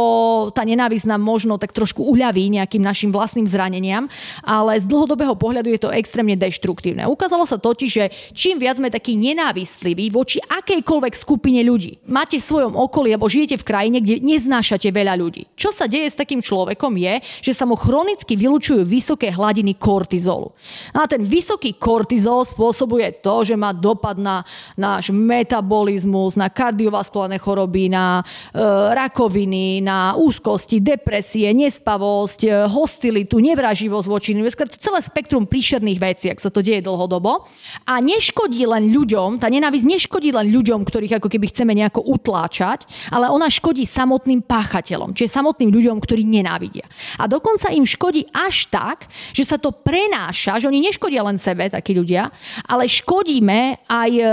[0.52, 4.12] tá nenávisť nám možno tak trošku uľaví nejakým našim vlastným zraneniam,
[4.44, 7.08] ale z dlhodobého pohľadu je to extrémne deštruktívne.
[7.08, 8.06] Ukázalo sa totiž, že
[8.36, 13.62] čím viac sme takí nenávistliví voči akejkoľvek skupine ľudí, máte v svojom okolí alebo žijete
[13.62, 15.48] v krajine, kde neznášate veľa ľudí.
[15.56, 20.52] Čo sa deje s takým človekom je, že sa mu chronicky vylučujú vysoké hladiny kortizolu.
[20.92, 24.42] No a ten vysoký kortizol spôsobuje to, že má dopad na
[24.74, 28.62] náš metabolizmus, na kardiovaskulárne choroby, choroby, na e,
[28.98, 34.50] rakoviny, na úzkosti, depresie, nespavosť, e, hostilitu, nevraživosť voči iným.
[34.82, 37.46] Celé spektrum príšerných vecí, ak sa to deje dlhodobo.
[37.86, 42.90] A neškodí len ľuďom, tá nenávisť neškodí len ľuďom, ktorých ako keby chceme nejako utláčať,
[43.14, 46.90] ale ona škodí samotným páchateľom, čiže samotným ľuďom, ktorí nenávidia.
[47.22, 51.70] A dokonca im škodí až tak, že sa to prenáša, že oni neškodia len sebe,
[51.70, 52.34] takí ľudia,
[52.66, 54.24] ale škodíme aj e,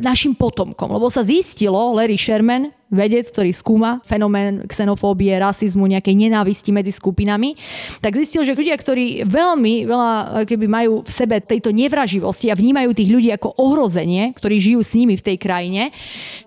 [0.00, 0.88] našim potomkom.
[0.94, 7.54] Lebo sa zistilo, Larry Sherman, vedec, ktorý skúma fenomén xenofóbie, rasizmu, nejakej nenávisti medzi skupinami,
[8.00, 10.12] tak zistil, že ľudia, ktorí veľmi veľa
[10.48, 14.96] keby majú v sebe tejto nevraživosti a vnímajú tých ľudí ako ohrozenie, ktorí žijú s
[14.96, 15.92] nimi v tej krajine,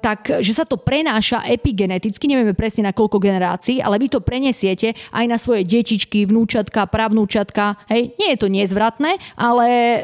[0.01, 4.97] tak že sa to prenáša epigeneticky, nevieme presne na koľko generácií, ale vy to prenesiete
[5.13, 7.77] aj na svoje detičky, vnúčatka, pravnúčatka.
[7.91, 9.99] Hej, nie je to nezvratné, ale e,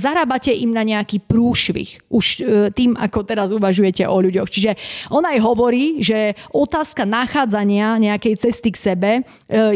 [0.00, 2.08] zarábate im na nejaký prúšvih.
[2.08, 2.40] Už e,
[2.72, 4.48] tým, ako teraz uvažujete o ľuďoch.
[4.48, 4.70] Čiže
[5.12, 9.22] ona aj hovorí, že otázka nachádzania nejakej cesty k sebe e,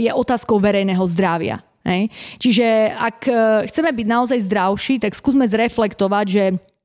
[0.01, 1.63] je otázkou verejného zdravia.
[1.87, 2.11] Hej.
[2.43, 3.33] Čiže ak e,
[3.71, 6.45] chceme byť naozaj zdravší, tak skúsme zreflektovať, že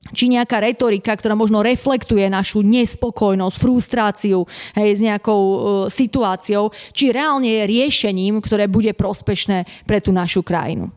[0.09, 5.59] či nejaká retorika, ktorá možno reflektuje našu nespokojnosť, frustráciu hej, s nejakou uh,
[5.93, 10.89] situáciou, či reálne je riešením, ktoré bude prospešné pre tú našu krajinu.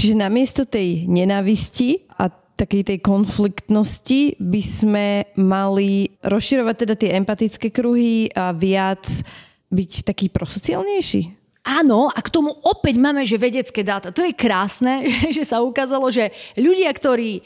[0.00, 5.06] Čiže namiesto tej nenavisti a takej tej konfliktnosti by sme
[5.38, 9.06] mali rozširovať teda tie empatické kruhy a viac
[9.70, 11.37] byť taký prosociálnejší?
[11.68, 14.08] Áno, a k tomu opäť máme, že vedecké dáta.
[14.08, 15.04] To je krásne,
[15.36, 17.40] že, sa ukázalo, že ľudia, ktorí e,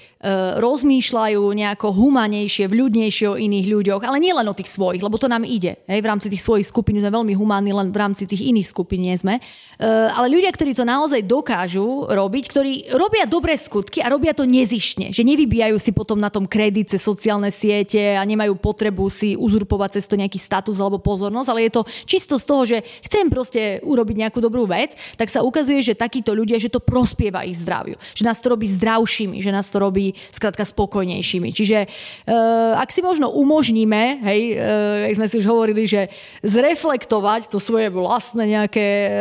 [0.63, 5.27] rozmýšľajú nejako humanejšie, vľudnejšie o iných ľuďoch, ale nie len o tých svojich, lebo to
[5.27, 5.75] nám ide.
[5.91, 9.03] Hej, v rámci tých svojich skupín sme veľmi humánni, len v rámci tých iných skupín
[9.03, 9.43] nie sme.
[9.43, 14.47] E, ale ľudia, ktorí to naozaj dokážu robiť, ktorí robia dobré skutky a robia to
[14.47, 19.99] nezištne, že nevybijajú si potom na tom kredit sociálne siete a nemajú potrebu si uzurpovať
[19.99, 23.83] cez to nejaký status alebo pozornosť, ale je to čisto z toho, že chcem proste
[23.83, 27.57] urobiť robiť nejakú dobrú vec, tak sa ukazuje, že takíto ľudia, že to prospieva ich
[27.57, 27.97] zdraviu.
[28.13, 31.49] Že nás to robí zdravšími, že nás to robí skrátka spokojnejšími.
[31.49, 36.13] Čiže uh, ak si možno umožníme, hej, uh, jak sme si už hovorili, že
[36.45, 39.13] zreflektovať to svoje vlastné nejaké uh,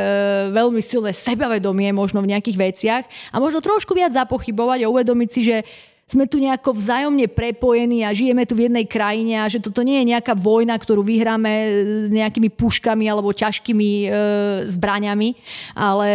[0.52, 5.42] veľmi silné sebavedomie možno v nejakých veciach a možno trošku viac zapochybovať a uvedomiť si,
[5.48, 5.58] že
[6.12, 10.04] sme tu nejako vzájomne prepojení a žijeme tu v jednej krajine a že toto nie
[10.04, 11.52] je nejaká vojna, ktorú vyhráme
[12.08, 14.08] s nejakými puškami alebo ťažkými e,
[14.68, 15.30] zbraňami,
[15.72, 16.10] ale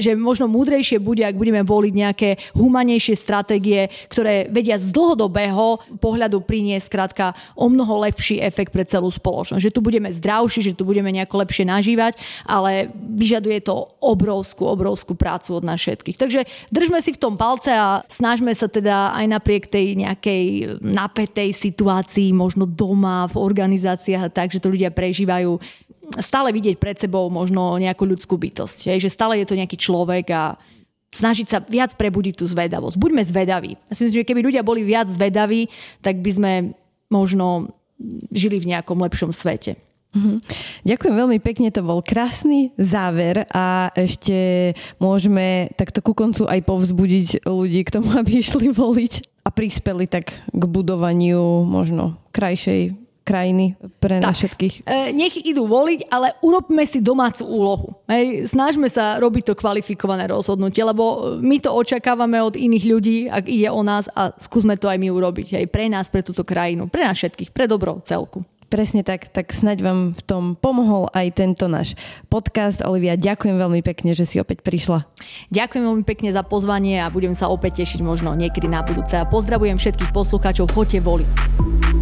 [0.00, 6.40] že možno múdrejšie bude, ak budeme voliť nejaké humanejšie stratégie, ktoré vedia z dlhodobého pohľadu
[6.40, 9.60] priniesť skrátka o mnoho lepší efekt pre celú spoločnosť.
[9.60, 12.16] Že tu budeme zdravší, že tu budeme nejako lepšie nažívať,
[12.48, 16.16] ale vyžaduje to obrovskú, obrovskú prácu od nás všetkých.
[16.16, 16.40] Takže
[16.72, 20.44] držme si v tom palce a snažme sa teda aj aj napriek tej nejakej
[20.78, 25.58] napätej situácii, možno doma, v organizáciách a tak, že to ľudia prežívajú,
[26.22, 28.94] stále vidieť pred sebou možno nejakú ľudskú bytosť.
[29.02, 30.54] Že stále je to nejaký človek a
[31.10, 32.94] snažiť sa viac prebudiť tú zvedavosť.
[32.94, 33.74] Buďme zvedaví.
[33.90, 35.66] Ja si myslím, že keby ľudia boli viac zvedaví,
[36.04, 36.52] tak by sme
[37.10, 37.74] možno
[38.30, 39.80] žili v nejakom lepšom svete.
[40.14, 40.36] Mm-hmm.
[40.86, 47.44] Ďakujem veľmi pekne, to bol krásny záver a ešte môžeme takto ku koncu aj povzbudiť
[47.44, 54.22] ľudí k tomu, aby išli voliť a prispeli tak k budovaniu možno krajšej krajiny pre
[54.22, 54.86] nás všetkých.
[54.86, 57.98] E, nech idú voliť, ale urobme si domácu úlohu.
[58.06, 63.50] Hej, snažme sa robiť to kvalifikované rozhodnutie, lebo my to očakávame od iných ľudí, ak
[63.50, 65.58] ide o nás a skúsme to aj my urobiť.
[65.58, 68.46] Hej, pre nás, pre túto krajinu, pre nás všetkých, pre dobro celku.
[68.66, 71.94] Presne tak, tak snaď vám v tom pomohol aj tento náš
[72.26, 72.82] podcast.
[72.82, 75.06] Olivia, ďakujem veľmi pekne, že si opäť prišla.
[75.54, 79.14] Ďakujem veľmi pekne za pozvanie a budem sa opäť tešiť možno niekedy na budúce.
[79.14, 81.95] A pozdravujem všetkých poslucháčov, choďte voliť.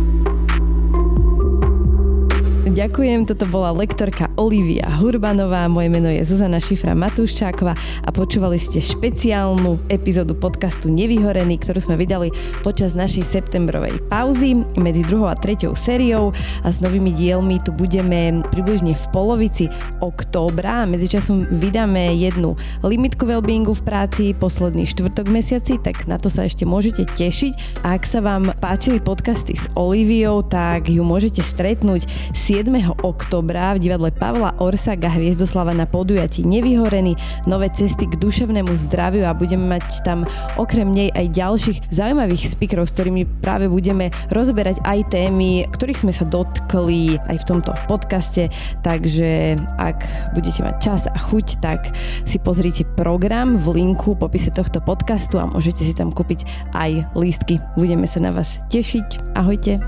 [2.65, 8.81] Ďakujem, toto bola lektorka Olivia Hurbanová, moje meno je Zuzana Šifra Matúščáková a počúvali ste
[8.81, 12.33] špeciálnu epizódu podcastu Nevyhorený, ktorú sme vydali
[12.65, 16.33] počas našej septembrovej pauzy medzi druhou a treťou sériou
[16.65, 19.69] a s novými dielmi tu budeme približne v polovici
[20.01, 26.33] októbra a medzičasom vydáme jednu limitku wellbeingu v práci posledný štvrtok mesiaci, tak na to
[26.33, 27.85] sa ešte môžete tešiť.
[27.85, 32.54] A ak sa vám páčili podcasty s Oliviou, tak ju môžete stretnúť 7.
[33.03, 37.19] oktobra v divadle Pavla Orsaga Hviezdoslava na podujatí Nevyhorený
[37.51, 40.23] nové cesty k duševnému zdraviu a budeme mať tam
[40.55, 46.13] okrem nej aj ďalších zaujímavých speakerov, s ktorými práve budeme rozoberať aj témy, ktorých sme
[46.15, 48.47] sa dotkli aj v tomto podcaste,
[48.87, 51.91] takže ak budete mať čas a chuť, tak
[52.23, 57.59] si pozrite program v linku popise tohto podcastu a môžete si tam kúpiť aj lístky.
[57.75, 59.35] Budeme sa na vás tešiť.
[59.35, 59.83] Ahojte.